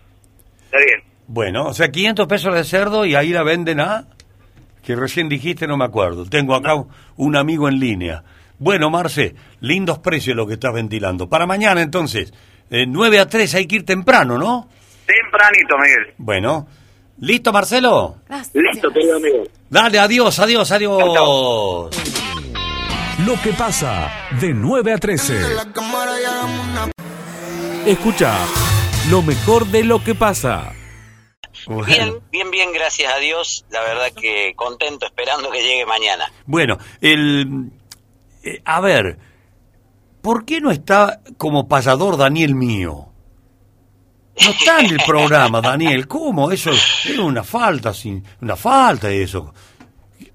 [0.66, 1.07] Está bien.
[1.28, 4.06] Bueno, o sea, 500 pesos de cerdo y ahí la venden a
[4.82, 6.24] que recién dijiste, no me acuerdo.
[6.24, 6.72] Tengo acá
[7.16, 8.24] un amigo en línea.
[8.58, 11.28] Bueno, Marce, lindos precios lo que estás ventilando.
[11.28, 12.32] Para mañana, entonces,
[12.70, 14.68] eh, 9 a 3 hay que ir temprano, ¿no?
[15.06, 16.14] Tempranito, Miguel.
[16.16, 16.66] Bueno.
[17.20, 18.16] ¿Listo, Marcelo?
[18.54, 19.42] Listo, querido amigo.
[19.68, 21.90] Dale, adiós, adiós, adiós.
[23.26, 24.10] Lo que pasa
[24.40, 25.36] de 9 a 13.
[27.86, 28.34] Escucha
[29.10, 30.72] lo mejor de lo que pasa.
[31.68, 33.64] Bien, bien, bien, gracias a Dios.
[33.70, 36.30] La verdad que contento, esperando que llegue mañana.
[36.46, 37.70] Bueno, el...
[38.42, 39.18] eh, a ver,
[40.22, 43.08] ¿por qué no está como payador Daniel mío?
[44.40, 46.06] No está en el programa, Daniel.
[46.06, 46.50] ¿Cómo?
[46.52, 49.52] Eso es una falta, sin, una falta eso.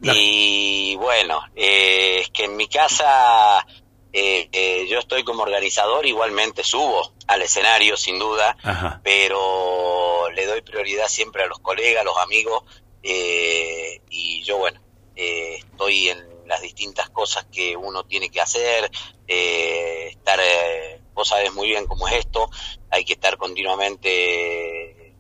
[0.02, 3.66] Y bueno, eh, es que en mi casa
[4.12, 9.02] eh, eh, yo estoy como organizador, igualmente subo al escenario, sin duda, Ajá.
[9.04, 12.64] pero le doy prioridad siempre a los colegas, a los amigos,
[13.02, 14.80] eh, y yo, bueno,
[15.16, 18.92] eh, estoy en las distintas cosas que uno tiene que hacer,
[19.28, 22.50] eh, estar, eh, vos sabés muy bien cómo es esto,
[22.90, 25.14] hay que estar continuamente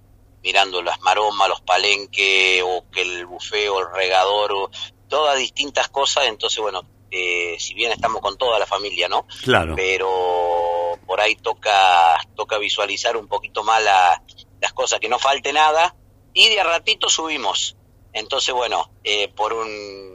[0.43, 4.69] mirando las maromas, los palenques, o que el buffet o el regador, o
[5.07, 9.25] todas distintas cosas, entonces, bueno, eh, si bien estamos con toda la familia, ¿no?
[9.43, 9.75] Claro.
[9.75, 10.09] Pero
[11.03, 14.21] por ahí toca, toca visualizar un poquito más la-
[14.61, 15.95] las cosas, que no falte nada,
[16.33, 17.75] y de a ratito subimos.
[18.13, 20.13] Entonces, bueno, eh, por un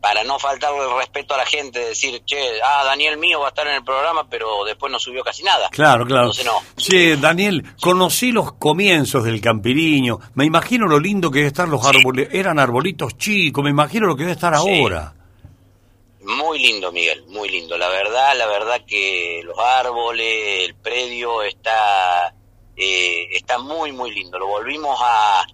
[0.00, 3.48] para no faltarle el respeto a la gente, decir, che, ah, Daniel mío va a
[3.50, 5.68] estar en el programa, pero después no subió casi nada.
[5.70, 6.22] Claro, claro.
[6.24, 6.54] Entonces no.
[6.76, 10.18] Sí, Daniel, conocí los comienzos del campiriño.
[10.34, 12.30] Me imagino lo lindo que debe estar los árboles.
[12.32, 14.80] Eran arbolitos chicos, me imagino lo que debe estar Sí.
[14.80, 15.14] ahora.
[16.22, 17.76] Muy lindo, Miguel, muy lindo.
[17.76, 22.34] La verdad, la verdad que los árboles, el predio está,
[22.76, 24.38] eh, está muy, muy lindo.
[24.38, 25.44] Lo volvimos a,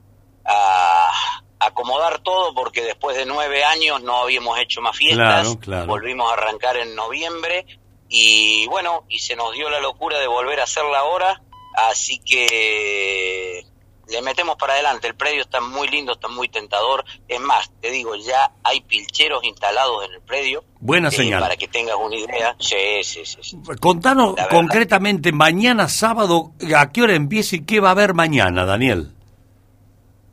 [0.44, 1.10] a
[1.58, 5.42] acomodar todo porque después de nueve años no habíamos hecho más fiestas.
[5.42, 5.86] Claro, claro.
[5.86, 7.66] Volvimos a arrancar en noviembre
[8.08, 11.42] y bueno, y se nos dio la locura de volver a hacerla ahora.
[11.76, 13.64] Así que
[14.08, 15.06] le metemos para adelante.
[15.06, 17.04] El predio está muy lindo, está muy tentador.
[17.26, 20.64] Es más, te digo, ya hay pilcheros instalados en el predio.
[20.80, 21.40] Buena eh, señal.
[21.40, 22.56] Para que tengas una idea.
[22.58, 23.38] Sí, sí, sí.
[23.42, 23.58] sí.
[23.80, 29.12] Contanos concretamente, mañana sábado, ¿a qué hora empieza y qué va a haber mañana, Daniel?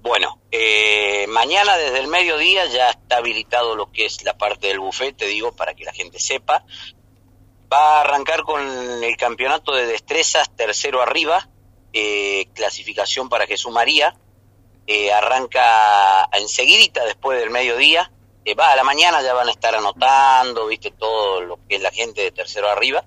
[0.01, 4.79] Bueno, eh, mañana desde el mediodía ya está habilitado lo que es la parte del
[4.79, 6.63] buffet, te digo, para que la gente sepa.
[7.73, 8.61] Va a arrancar con
[9.03, 11.49] el campeonato de destrezas tercero arriba,
[11.97, 14.15] eh, clasificación para Jesús María.
[14.85, 18.11] Eh, arranca enseguidita después del mediodía.
[18.43, 21.81] Eh, va a la mañana, ya van a estar anotando, viste, todo lo que es
[21.81, 23.05] la gente de tercero arriba.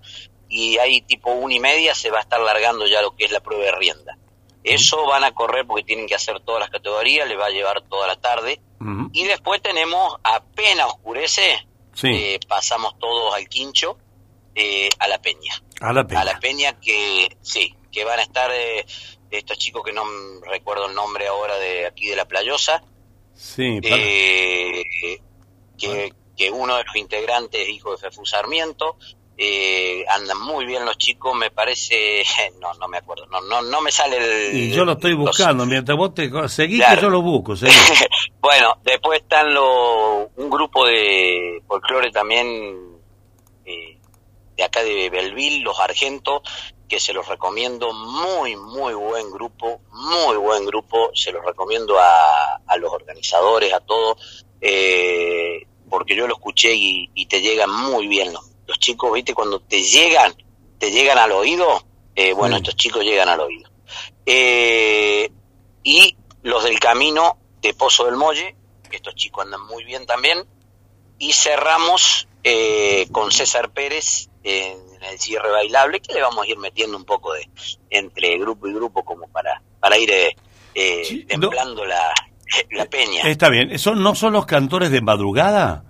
[0.49, 3.30] Y ahí tipo una y media se va a estar largando ya lo que es
[3.30, 4.16] la prueba de rienda.
[4.64, 7.82] Eso van a correr porque tienen que hacer todas las categorías, les va a llevar
[7.82, 8.61] toda la tarde.
[9.12, 12.09] Y después tenemos, apenas oscurece, Sí.
[12.12, 13.99] eh, pasamos todos al quincho,
[14.55, 15.53] eh, a la peña.
[15.80, 16.20] A la pena.
[16.20, 18.84] A la peña que, sí, que van a estar eh,
[19.30, 20.05] estos chicos que no
[20.46, 22.82] recuerdo el nombre ahora de aquí de La Playosa,
[23.34, 24.82] Sí, eh,
[25.78, 28.96] que, que uno de los integrantes es hijo de Fefú Sarmiento,
[29.36, 32.24] eh, andan muy bien los chicos, me parece,
[32.61, 34.16] no, no me acuerdo, no, no, no me sale
[34.51, 34.57] el...
[34.57, 35.66] y yo lo estoy los- buscando.
[35.66, 36.96] Mientras vos te seguís, Claro.
[36.96, 37.55] que yo lo busco.
[38.40, 42.99] Bueno, después están los, un grupo de folclore también
[43.66, 43.99] eh,
[44.57, 46.40] de acá de Belville, los Argentos,
[46.89, 52.57] que se los recomiendo, muy, muy buen grupo, muy buen grupo, se los recomiendo a,
[52.66, 58.07] a los organizadores, a todos, eh, porque yo lo escuché y, y te llegan muy
[58.09, 60.34] bien los, los chicos, viste, cuando te llegan,
[60.78, 61.84] te llegan al oído,
[62.14, 62.62] eh, bueno, Sí.
[62.62, 63.70] estos chicos llegan al oído.
[64.26, 65.30] Eh,
[65.82, 68.57] y los del camino de Pozo del Molle,
[68.91, 70.47] que estos chicos andan muy bien también,
[71.18, 76.57] y cerramos eh, con César Pérez en el cierre bailable, que le vamos a ir
[76.59, 77.49] metiendo un poco de
[77.90, 80.36] entre grupo y grupo como para, para ir eh,
[80.74, 82.12] eh, Sí, templando la,
[82.70, 83.22] la peña.
[83.24, 83.78] Está bien.
[83.78, 85.84] ¿Son, ¿No son los cantores de madrugada?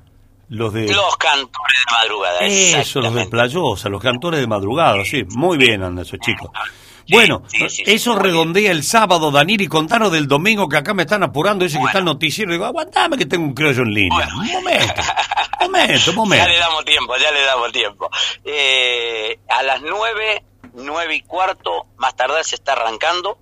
[0.48, 0.88] Los de...
[0.88, 2.40] Los cantores de madrugada.
[2.40, 3.26] Eso, los de.
[3.26, 5.24] Playosa, los cantores de madrugada, sí.
[5.36, 6.50] Muy bien andan esos chicos.
[7.11, 10.92] Bueno, sí, sí, sí, eso redondea el sábado, Daniel, y contanos del domingo que acá
[10.92, 12.52] me están apurando, ese que está el noticiero.
[12.52, 14.28] Digo, aguantame que tengo un criollo en línea.
[14.36, 15.02] Un momento,
[15.61, 16.44] momento, momento.
[16.46, 18.11] Ya le damos tiempo, ya le damos tiempo.
[18.44, 20.44] Eh, a las nueve,
[20.74, 23.38] nueve y cuarto, más tardar se está arrancando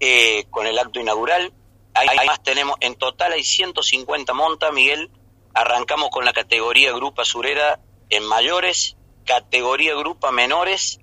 [0.00, 1.52] eh, con el acto inaugural.
[1.94, 5.10] Además tenemos, en total hay 150 montas, Miguel.
[5.54, 8.96] Arrancamos con la categoría Grupa Surera en mayores,
[9.26, 10.98] categoría Grupa menores.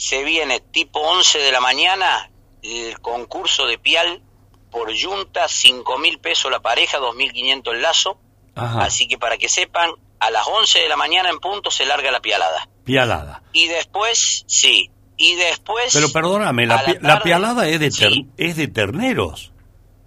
[0.00, 2.30] Se viene tipo 11 de la mañana
[2.62, 4.22] el concurso de pial
[4.70, 8.18] por yunta, cinco mil pesos la pareja, dos mil quinientos el lazo.
[8.54, 8.84] Ajá.
[8.84, 12.10] Así que para que sepan, a las 11 de la mañana en punto se larga
[12.10, 12.66] la pialada.
[12.84, 13.42] Pialada.
[13.52, 15.92] Y después, sí, y después...
[15.92, 18.26] Pero perdóname, la, la pialada es de, ter- Sí.
[18.38, 19.52] es de terneros.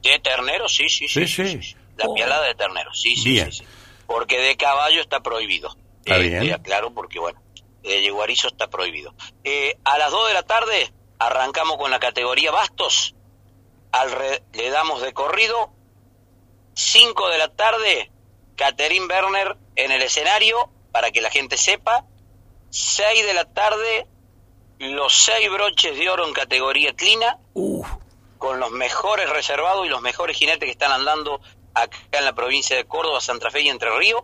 [0.02, 1.28] De ternero, sí, sí, sí.
[1.28, 1.62] Sí, sí.
[1.62, 1.76] sí.
[1.98, 3.52] La pialada de ternero, sí, sí, Bien.
[3.52, 3.64] sí.
[4.08, 5.76] Porque de caballo está prohibido.
[6.04, 6.44] Está Eh, bien.
[6.46, 7.40] eh, aclaro porque, bueno,
[7.84, 9.14] de yeguarizo está prohibido.
[9.44, 13.16] Eh, a las 2 de la tarde arrancamos con la categoría bastos.
[13.92, 15.72] Al re- le damos de corrido.
[16.76, 18.12] 5 de la tarde,
[18.56, 22.06] Catherine Werner en el escenario, para que la gente sepa.
[22.72, 24.08] 6 de la tarde,
[24.80, 27.38] los seis broches de oro en categoría clina
[28.40, 31.40] con los mejores reservados y los mejores jinetes que están andando
[31.76, 34.24] acá en la provincia de Córdoba, Santa Fe y Entre Ríos.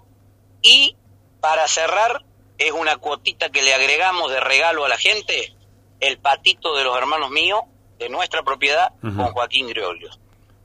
[0.64, 0.98] Y
[1.40, 2.26] para cerrar,
[2.60, 5.56] es una cuotita que le agregamos de regalo a la gente,
[6.00, 7.62] el patito de los hermanos míos,
[7.98, 10.10] de nuestra propiedad, con Joaquín Griolio.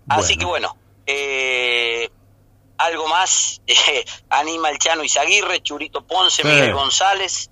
[0.08, 0.76] Así que bueno,
[1.06, 2.10] eh,
[2.76, 6.48] algo más, eh, anima el Chano Izaguirre, Churito Ponce, Sí.
[6.48, 7.50] Miguel González,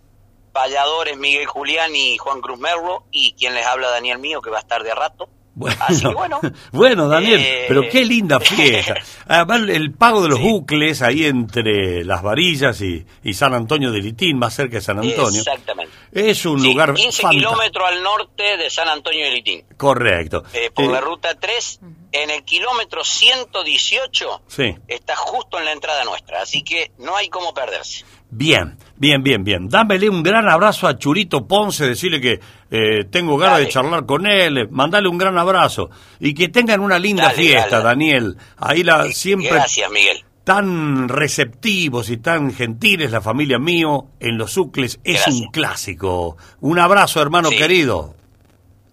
[0.52, 4.58] Payadores Miguel Julián y Juan Cruz Merlo, y quien les habla Daniel Mío, que va
[4.58, 5.28] a estar de rato.
[5.54, 6.40] Bueno, Así que bueno.
[6.72, 8.94] Bueno, Daniel, Eh, pero qué linda fiesta.
[9.26, 14.00] Además, el pago de los bucles ahí entre Las Varillas y, y San Antonio de
[14.00, 15.40] Litín, más cerca de San Antonio.
[15.40, 15.92] Exactamente.
[16.10, 17.30] Es un Sí, lugar 15 fantástico.
[17.50, 20.42] kilómetros al norte de San Antonio de Litín, Correcto.
[20.54, 21.80] eh, por Eh, la ruta 3,
[22.12, 24.74] en el kilómetro 118, Sí.
[24.88, 28.04] está justo en la entrada nuestra, así que no hay cómo perderse.
[28.30, 29.68] Bien, bien, bien, bien.
[29.68, 32.40] Dámele un gran abrazo a Churito Ponce, decirle que
[32.74, 36.80] eh, tengo ganas de charlar con él, eh, mandale un gran abrazo y que tengan
[36.80, 37.84] una linda Dale, fiesta, dale.
[37.84, 38.36] Daniel.
[38.56, 40.24] Ahí la siempre Gracias, Miguel.
[40.42, 45.34] tan receptivos y tan gentiles la familia mío en los Ucles es Gracias.
[45.36, 46.36] un clásico.
[46.60, 47.58] Un abrazo, hermano Sí.
[47.58, 48.14] querido.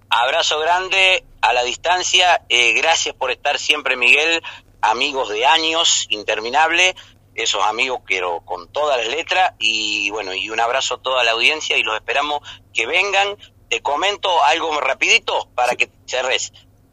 [0.09, 2.41] Abrazo grande a la distancia.
[2.49, 4.41] eh, gracias por estar siempre, Miguel.
[4.82, 6.95] Amigos de años, interminable.
[7.36, 9.53] Esos amigos quiero con todas las letras.
[9.59, 12.41] Y bueno, y un abrazo a toda la audiencia y los esperamos
[12.73, 13.38] que vengan.
[13.70, 16.51] Te comento algo rapidito para que cerres.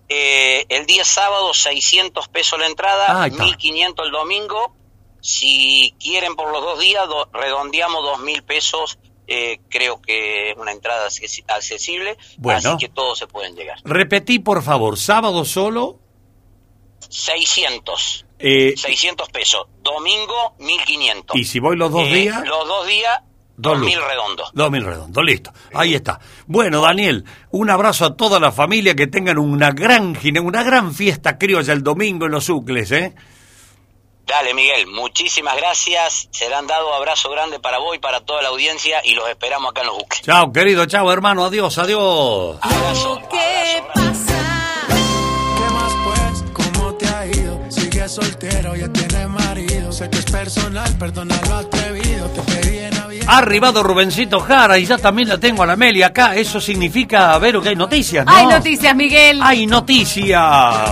[0.08, 3.44] Eh, el día sábado, 600 pesos la entrada, Ah, ahí está.
[3.44, 4.74] 1500 el domingo.
[5.20, 8.98] Si quieren por los dos días, do- redondeamos 2000 pesos.
[9.26, 12.16] Eh, creo que es una entrada acces- accesible.
[12.38, 12.58] Bueno.
[12.74, 13.78] Así que todos se pueden llegar.
[13.82, 15.98] Repetí, por favor, sábado solo.
[17.08, 18.24] 600.
[18.38, 19.66] eh, 600 pesos.
[19.82, 21.36] Domingo, 1500.
[21.36, 23.20] y si voy los dos Eh, días, Los dos días,
[23.58, 24.10] Dos 2000 lucas.
[24.10, 24.50] redondos.
[24.52, 25.52] dos mil redondos, listo.
[25.74, 26.20] Ahí está.
[26.46, 31.38] Bueno, Daniel, un abrazo a toda la familia, que tengan una gran, una gran fiesta
[31.38, 33.14] criolla el domingo en los Ucles, ¿eh?
[34.26, 36.28] Dale, Miguel, muchísimas gracias.
[36.32, 39.82] Serán dado abrazo grande para vos y para toda la audiencia y los esperamos acá
[39.82, 40.20] en los buques.
[40.22, 42.58] Chao, querido, chao, hermano, adiós, adiós.
[42.60, 43.22] Abrazo.
[43.30, 44.86] ¿Qué pasa?
[44.88, 46.44] ¿Qué más pues?
[46.52, 47.60] ¿Cómo te ha ido?
[47.70, 49.92] Sigue soltero, ya tiene marido.
[49.92, 51.95] Sé que es personal, perdona lo atrevido.
[53.28, 56.36] Ha arribado Rubencito Jara y ya también la tengo a la Amelia acá.
[56.36, 58.32] Eso significa, Vero, que hay noticias, ¿no?
[58.34, 59.40] Hay noticias, Miguel.
[59.42, 60.90] Hay noticias.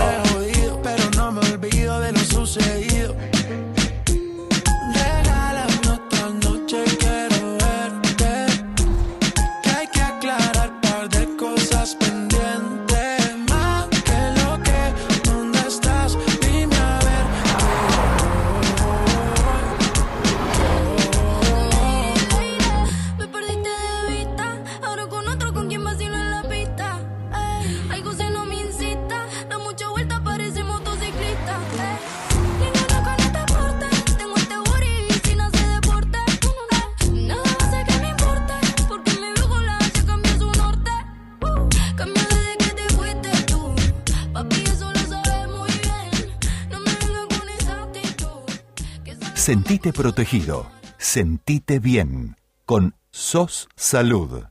[49.45, 50.65] Sentite protegido.
[50.97, 52.35] Sentite bien.
[52.65, 54.45] Con SOS Salud.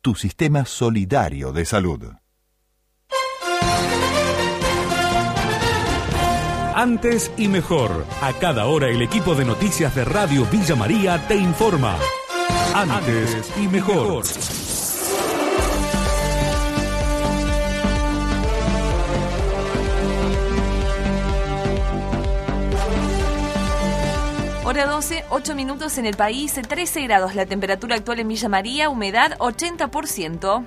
[0.00, 2.14] Tu sistema solidario de salud.
[6.74, 8.06] Antes y mejor.
[8.22, 11.98] A cada hora el equipo de noticias de Radio Villa María te informa.
[12.74, 14.24] Antes y mejor.
[24.68, 28.90] Hora 12, 8 minutos en el país, 13 grados la temperatura actual en Villa María,
[28.90, 30.66] humedad 80%.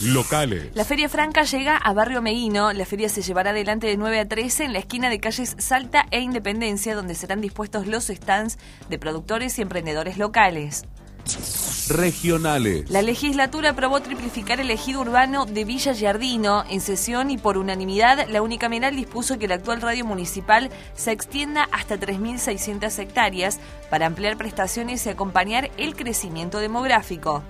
[0.00, 0.70] Locales.
[0.72, 2.72] La Feria Franca llega a Barrio Meguino.
[2.72, 6.06] La feria se llevará adelante de 9 a 13 en la esquina de calles Salta
[6.10, 8.56] e Independencia, donde serán dispuestos los stands
[8.88, 10.86] de productores y emprendedores locales.
[11.90, 12.88] Regionales.
[12.88, 18.28] La legislatura aprobó triplificar el ejido urbano de Villa Giardino en sesión y por unanimidad
[18.28, 23.60] la unicameral dispuso que el actual radio municipal se extienda hasta 3.600 hectáreas
[23.90, 27.42] para ampliar prestaciones y acompañar el crecimiento demográfico.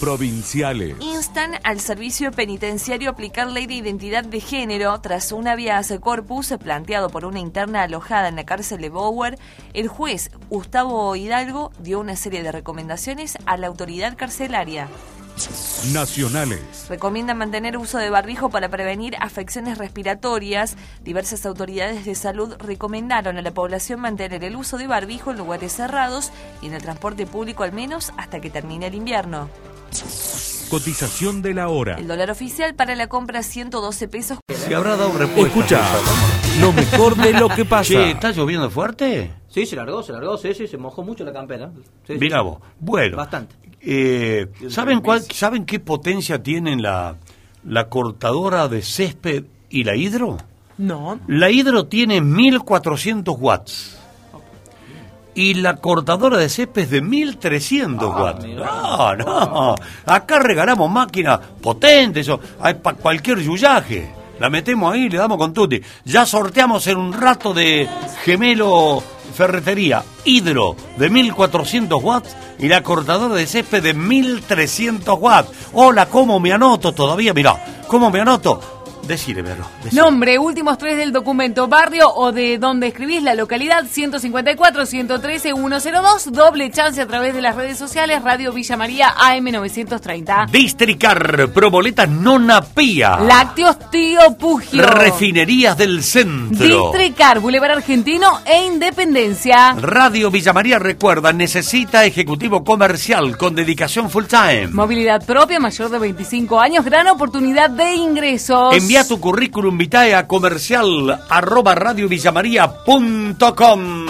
[0.00, 0.94] Provinciales.
[1.00, 6.54] Instan al servicio penitenciario a aplicar ley de identidad de género tras un habeas corpus
[6.62, 9.38] planteado por una interna alojada en la cárcel de Bower.
[9.72, 14.88] El juez Gustavo Hidalgo dio una serie de recomendaciones a la autoridad carcelaria.
[15.92, 16.86] Nacionales.
[16.88, 20.76] Recomienda mantener uso de barbijo para prevenir afecciones respiratorias.
[21.04, 25.72] Diversas autoridades de salud recomendaron a la población mantener el uso de barbijo en lugares
[25.72, 26.32] cerrados
[26.62, 29.48] y en el transporte público al menos hasta que termine el invierno.
[30.70, 31.94] Cotización de la hora.
[31.94, 34.38] El dólar oficial para la compra 112 pesos.
[34.48, 35.58] Se habrá dado respuesta.
[35.58, 35.80] Escucha,
[36.60, 37.92] lo mejor de lo que pasa.
[37.92, 39.30] Che, ¿está lloviendo fuerte?
[39.48, 41.70] Sí, se largó, se largó, sí, sí, se mojó mucho la campera.
[42.06, 42.18] Sí, sí.
[42.18, 42.58] Mira vos.
[42.80, 43.16] Bueno.
[43.16, 43.54] Bastante.
[43.80, 47.16] Eh, ¿saben, cuál, ¿Saben qué potencia tienen la,
[47.64, 50.38] la cortadora de césped y la hidro?
[50.78, 51.20] No.
[51.28, 53.98] La hidro tiene 1400 watts.
[55.36, 58.46] Y la cortadora de césped de 1300 watts.
[58.46, 59.74] No, no.
[60.06, 62.26] Acá regalamos máquinas potentes,
[62.82, 64.10] para cualquier yuyaje.
[64.40, 65.80] La metemos ahí y le damos con tutti.
[66.06, 67.86] Ya sorteamos en un rato de
[68.24, 69.02] gemelo
[69.34, 75.50] ferretería hidro de 1400 watts y la cortadora de césped de 1300 watts.
[75.74, 77.34] Hola, ¿cómo me anoto todavía?
[77.34, 78.75] Mirá, ¿cómo me anoto?
[79.06, 79.44] Decile.
[79.92, 86.32] Nombre, últimos tres del documento, barrio o de donde escribís la localidad 154 113 102,
[86.32, 90.46] doble chance a través de las redes sociales, Radio Villa María AM 930.
[90.50, 93.18] Districar, Proboletas Nona Pía.
[93.18, 94.82] Lácteos Tío Pugio.
[94.82, 96.92] Refinerías del Centro.
[96.92, 99.74] Districar, Boulevard Argentino e Independencia.
[99.74, 104.68] Radio Villa María recuerda, necesita ejecutivo comercial con dedicación full time.
[104.68, 108.74] Movilidad propia, mayor de 25 años, gran oportunidad de ingresos.
[108.74, 114.06] Envía tu currículum vitae a comercial arroba radiovillamaría.com.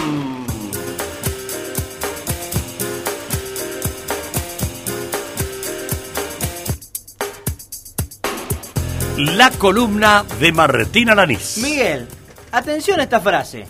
[9.17, 11.57] La columna de Martina Lanís.
[11.57, 12.07] Miguel,
[12.51, 13.67] atención a esta frase.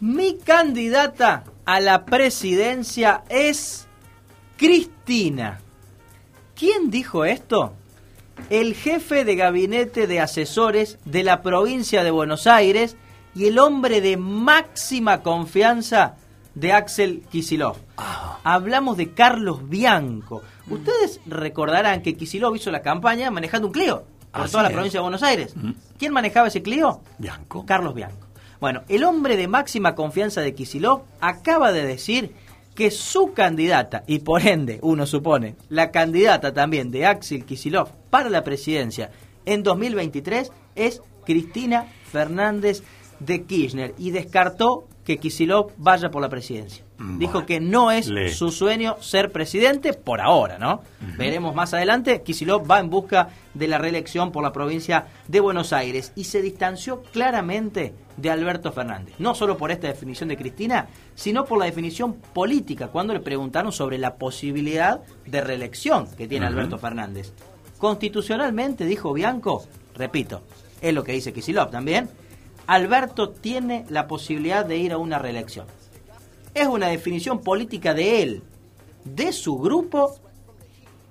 [0.00, 3.86] Mi candidata a la presidencia es
[4.56, 5.60] Cristina.
[6.56, 7.77] ¿Quién dijo esto?
[8.50, 12.96] El jefe de gabinete de asesores de la provincia de Buenos Aires
[13.34, 16.16] y el hombre de máxima confianza
[16.54, 17.76] de Axel Kisilov.
[18.44, 20.42] Hablamos de Carlos Bianco.
[20.70, 24.74] Ustedes recordarán que Kisilov hizo la campaña manejando un Clio por Así toda la es.
[24.74, 25.54] provincia de Buenos Aires.
[25.98, 27.00] ¿Quién manejaba ese Clio?
[27.18, 27.66] Bianco.
[27.66, 28.26] Carlos Bianco.
[28.60, 32.34] Bueno, el hombre de máxima confianza de Kisilov acaba de decir
[32.78, 38.30] que su candidata, y por ende, uno supone, la candidata también de Axel Kisilov para
[38.30, 39.10] la presidencia
[39.44, 42.84] en 2023 es Cristina Fernández
[43.18, 46.84] de Kirchner y descartó que Kisilov vaya por la presidencia.
[46.98, 50.82] Dijo que no es le- su sueño ser presidente por ahora, ¿no?
[51.16, 52.22] Veremos más adelante.
[52.22, 56.42] Kisilov va en busca de la reelección por la provincia de Buenos Aires y se
[56.42, 59.14] distanció claramente de Alberto Fernández.
[59.20, 63.70] No solo por esta definición de Cristina, sino por la definición política, cuando le preguntaron
[63.70, 66.46] sobre la posibilidad de reelección que tiene.
[66.46, 67.32] Alberto Fernández.
[67.78, 70.42] Constitucionalmente, dijo Bianco, repito,
[70.80, 72.08] es lo que dice Kisilov también,
[72.66, 75.66] Alberto tiene la posibilidad de ir a una reelección.
[76.54, 78.42] Es una definición política de él,
[79.04, 80.16] de su grupo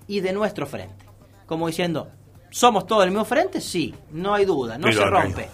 [0.08, 1.06] y de nuestro frente.
[1.46, 2.10] Como diciendo,
[2.50, 3.62] ¿somos todos el mismo frente?
[3.62, 5.50] Sí, no hay duda, no se rompe.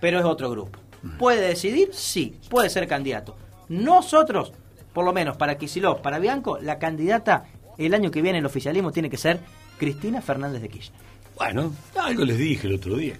[0.00, 0.78] Pero es otro grupo.
[1.18, 1.90] ¿Puede decidir?
[1.92, 3.36] Sí, puede ser candidato.
[3.68, 4.52] Nosotros,
[4.92, 7.44] por lo menos para Kisilov, para Bianco, la candidata
[7.76, 9.40] el año que viene en el oficialismo tiene que ser
[9.78, 11.00] Cristina Fernández de Kirchner.
[11.36, 13.14] Bueno, algo les dije el otro día.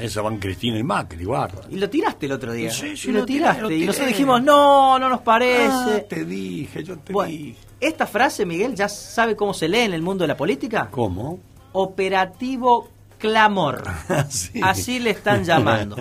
[0.00, 1.62] Esa van Cristina y Macri, guarda.
[1.70, 2.70] Y lo tiraste el otro día.
[2.70, 3.76] Sí, sí, y lo, lo tiré, tiraste.
[3.76, 5.70] Y nosotros dijimos, no, no nos parece.
[5.70, 7.56] Ah, te dije, yo te Bueno, dije.
[7.80, 10.88] esta frase, Miguel, ¿ya sabe cómo se lee en el mundo de la política?
[10.90, 11.38] ¿Cómo?
[11.72, 12.88] Operativo
[13.18, 13.82] Clamor.
[14.28, 14.60] Sí.
[14.62, 15.96] Así le están llamando.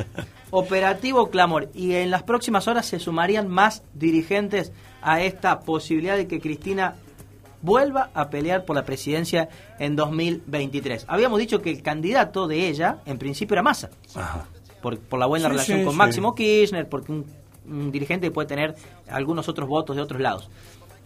[0.49, 1.69] Operativo Clamor.
[1.73, 4.71] Y en las próximas horas se sumarían más dirigentes
[5.01, 6.95] a esta posibilidad de que Cristina
[7.61, 9.49] vuelva a pelear por la presidencia
[9.79, 11.05] en 2023.
[11.07, 13.89] Habíamos dicho que el candidato de ella, en principio, era Massa.
[14.15, 14.45] Ajá.
[14.81, 15.97] Por, por la buena Sí, relación sí, con sí.
[15.97, 17.25] Máximo Kirchner, porque un,
[17.67, 18.75] un dirigente puede tener
[19.09, 20.49] algunos otros votos de otros lados.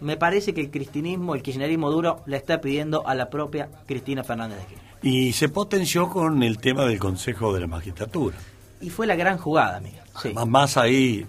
[0.01, 4.23] Me parece que el cristinismo, el kirchnerismo duro, le está pidiendo a la propia Cristina
[4.23, 4.85] Fernández de Kirchner.
[5.01, 8.35] Y se potenció con el tema del Consejo de la Magistratura.
[8.81, 10.03] Y fue la gran jugada, amiga.
[10.21, 10.33] Sí.
[10.33, 11.25] Más, más ahí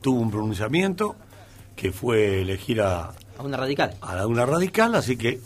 [0.00, 1.16] tuvo un pronunciamiento
[1.74, 3.94] que fue elegir a, A una radical.
[4.00, 5.40] a la- una radical, así que...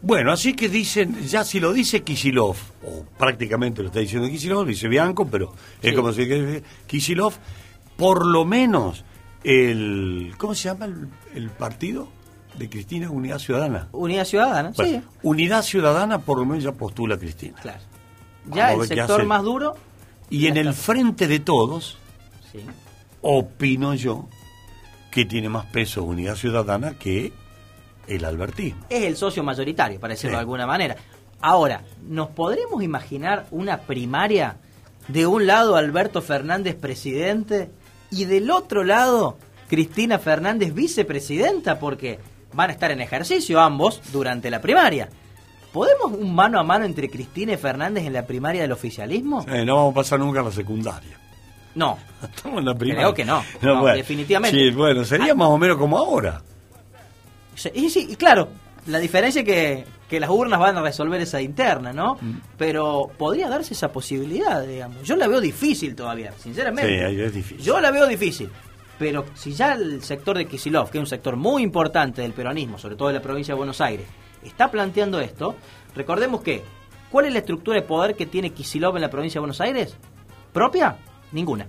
[0.00, 4.60] Bueno, así que dicen, ya si lo dice Kisilov, o prácticamente lo está diciendo Kisilov,
[4.62, 5.96] lo dice Bianco, pero es Sí.
[5.96, 7.32] como si dice Kisilov,
[7.96, 9.04] por lo menos
[9.42, 10.34] el...
[10.38, 12.08] ¿Cómo se llama el, el partido
[12.56, 13.10] de Cristina?
[13.10, 13.88] Unidad Ciudadana.
[13.92, 15.00] Unidad Ciudadana, sí.
[15.24, 17.58] Unidad Ciudadana por lo menos ya postula a Cristina.
[17.60, 17.80] Claro.
[18.52, 19.74] Ya el sector más duro.
[20.30, 21.98] Y en el frente de todos,
[22.52, 22.60] Sí.
[23.20, 24.28] opino yo
[25.10, 27.32] que tiene más peso Unidad Ciudadana que
[28.06, 28.84] el albertismo.
[28.88, 30.36] Es el socio mayoritario, para decirlo Sí.
[30.36, 30.96] de alguna manera.
[31.40, 34.56] Ahora, ¿nos podremos imaginar una primaria
[35.08, 37.70] de un lado Alberto Fernández presidente
[38.10, 39.36] y del otro lado
[39.68, 41.78] Cristina Fernández vicepresidenta?
[41.78, 42.18] Porque
[42.52, 45.08] van a estar en ejercicio ambos durante la primaria.
[45.72, 49.44] ¿Podemos un mano a mano entre Cristina y Fernández en la primaria del oficialismo?
[49.48, 51.20] Eh, no vamos a pasar nunca a la secundaria.
[51.78, 51.96] No.
[52.22, 53.02] Estamos en la primaria.
[53.02, 53.44] Creo que no.
[53.62, 54.56] No, definitivamente.
[54.56, 56.42] Sí, bueno, sería más o menos como ahora.
[57.54, 58.48] Sí, Y sí, y claro,
[58.86, 62.14] la diferencia es que, que las urnas van a resolver esa interna, ¿no?
[62.20, 62.40] Mm.
[62.56, 65.04] Pero podría darse esa posibilidad, digamos.
[65.04, 67.10] Yo la veo difícil todavía, sinceramente.
[67.10, 67.64] Sí, es difícil.
[67.64, 68.50] Yo la veo difícil.
[68.98, 72.76] Pero si ya el sector de Kisilov, que es un sector muy importante del peronismo,
[72.78, 74.06] sobre todo de la provincia de Buenos Aires,
[74.42, 75.54] está planteando esto,
[75.94, 76.64] recordemos que,
[77.08, 79.96] ¿cuál es la estructura de poder que tiene Kisilov en la provincia de Buenos Aires?
[80.52, 80.96] ¿Propia?
[81.32, 81.66] Ninguna.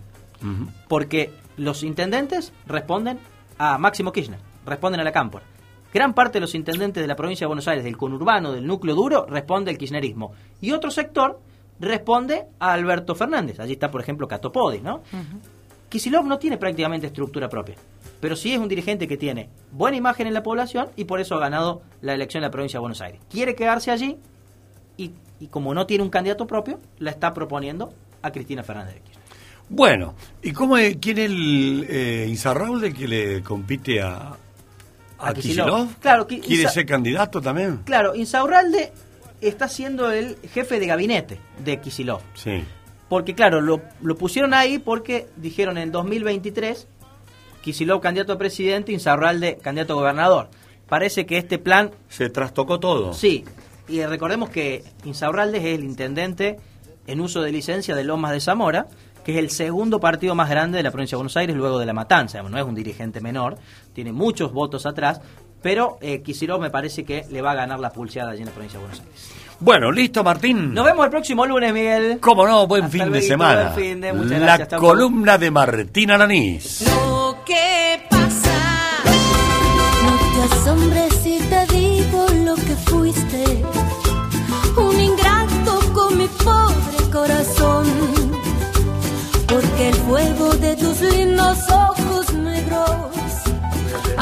[0.88, 3.20] Porque los intendentes responden
[3.58, 5.46] a Máximo Kirchner, responden a la Cámpora.
[5.94, 8.96] Gran parte de los intendentes de la provincia de Buenos Aires, del conurbano, del núcleo
[8.96, 10.34] duro, responde al kirchnerismo.
[10.62, 11.40] Y otro sector
[11.80, 13.60] responde a Alberto Fernández.
[13.60, 15.02] Allí está, por ejemplo, Catopodi, ¿no?
[15.90, 17.76] Kisilov no tiene prácticamente estructura propia,
[18.22, 21.34] pero sí es un dirigente que tiene buena imagen en la población y por eso
[21.36, 23.20] ha ganado la elección en la provincia de Buenos Aires.
[23.28, 24.18] Quiere quedarse allí
[24.98, 27.92] y, y como no tiene un candidato propio, la está proponiendo
[28.22, 29.02] a Cristina Fernández.
[29.70, 34.38] Bueno, ¿y cómo es, quién es el eh, Insaurralde que le compite a, a,
[35.20, 35.66] A Kicillof.
[35.68, 35.96] Kicillof?
[36.00, 37.82] Claro, ¿Quiere ser candidato también?
[37.86, 38.92] Claro, Insaurralde
[39.42, 42.22] está siendo el jefe de gabinete de Kisilov.
[42.34, 42.64] Sí.
[43.08, 46.88] Porque, claro, lo, lo pusieron ahí porque dijeron en 2023,
[47.62, 50.50] Kisilov candidato a presidente, Insaurralde candidato a gobernador.
[50.88, 53.14] Parece que este plan, Se trastocó todo.
[53.14, 53.46] sí,
[53.88, 56.58] y recordemos que Insaurralde es el intendente
[57.08, 58.88] en uso de licencia de Lomas de Zamora,
[59.24, 61.86] que es el segundo partido más grande de la provincia de Buenos Aires luego de
[61.86, 62.42] La Matanza.
[62.42, 63.58] No es un dirigente menor,
[63.94, 65.22] tiene muchos votos atrás,
[65.62, 68.52] pero eh, Kicillof me parece que le va a ganar la pulseada allí en la
[68.52, 69.34] provincia de Buenos Aires.
[69.62, 70.74] Bueno, listo, Martín.
[70.74, 72.20] Nos vemos el próximo lunes, Miguel.
[72.22, 73.72] Cómo no, buen Hasta fin de semana.
[73.72, 76.86] buen fin de, muchas La gracias, columna de Martín Alanís.
[76.90, 78.04] Lo que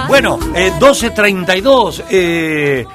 [0.08, 2.04] Bueno, eh, 12.32.
[2.10, 2.88] Eh,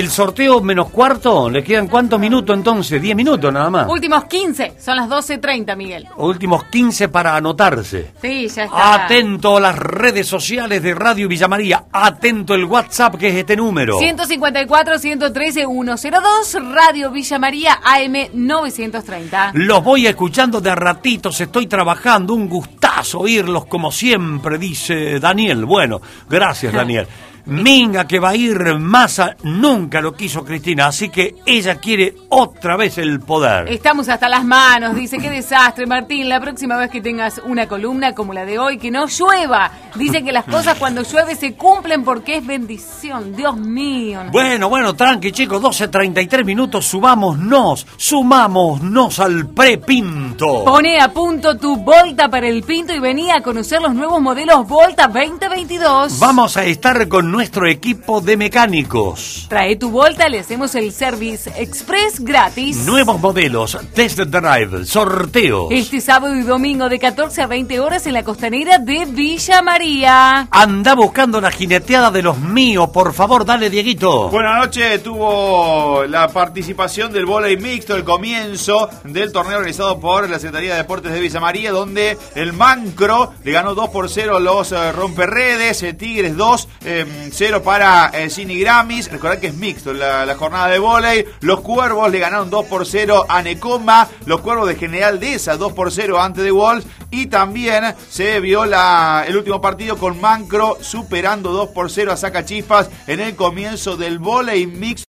[0.00, 1.48] el sorteo menos cuarto.
[1.50, 3.00] ¿Le quedan cuántos minutos entonces?
[3.00, 3.88] 10 minutos nada más.
[3.88, 6.06] Últimos 15, son las 12.30, Miguel.
[6.16, 8.12] Últimos 15 para anotarse.
[8.20, 9.04] Sí, ya está.
[9.04, 11.84] Atento a las redes sociales de Radio Villa María.
[11.92, 13.98] Atento el WhatsApp que es este número.
[13.98, 19.52] 154 113 102 Radio Villa María AM 930.
[19.54, 25.64] Los voy escuchando de a ratitos, estoy trabajando, un gustazo oírlos como siempre, dice Daniel.
[25.64, 27.06] Bueno, gracias Daniel.
[27.46, 32.76] Minga que va a ir masa, nunca lo quiso Cristina, así que ella quiere otra
[32.76, 33.68] vez el poder.
[33.68, 36.28] Estamos hasta las manos, dice, qué desastre, Martín.
[36.28, 39.70] La próxima vez que tengas una columna como la de hoy, que no llueva.
[39.96, 43.34] Dice que las cosas cuando llueve se cumplen porque es bendición.
[43.34, 44.22] Dios mío.
[44.30, 50.64] Bueno, bueno, tranqui chicos, 12.33 minutos, subámonos, sumámonos al prepinto.
[50.64, 54.66] Pone a punto tu Volta para el Pinto y vení a conocer los nuevos modelos
[54.68, 56.18] Volta 2022.
[56.18, 59.46] Vamos a estar con nuestro equipo de mecánicos.
[59.48, 62.78] Trae tu Volta, le hacemos el service express gratis.
[62.86, 65.68] Nuevos modelos, test drive, sorteos.
[65.70, 70.48] Este sábado y domingo de 14 a 20 horas en la costanera de Villa María.
[70.50, 74.28] Anda buscando la jineteada de los míos, por favor, dale, Dieguito.
[74.30, 80.38] Buenas noches, tuvo la participación del volei mixto, el comienzo del torneo organizado por la
[80.38, 84.40] Secretaría de Deportes de Villa María, donde el Mancro le ganó 2 por 0 a
[84.40, 89.10] los eh, Romperredes, eh, Tigres 2, eh, 0 para eh, Cini Gramis.
[89.10, 91.24] Recordad que es mixto la, la jornada de volei.
[91.40, 95.72] Los Cuervos le ganaron 2 por 0 a Necoma, los Cuervos de General Deza 2
[95.72, 96.86] por 0 ante The Wolves.
[97.10, 102.16] Y también se vio la, el último partido con Mancro superando 2 por 0 a
[102.16, 104.98] Sacachispas en el comienzo del volei mixto.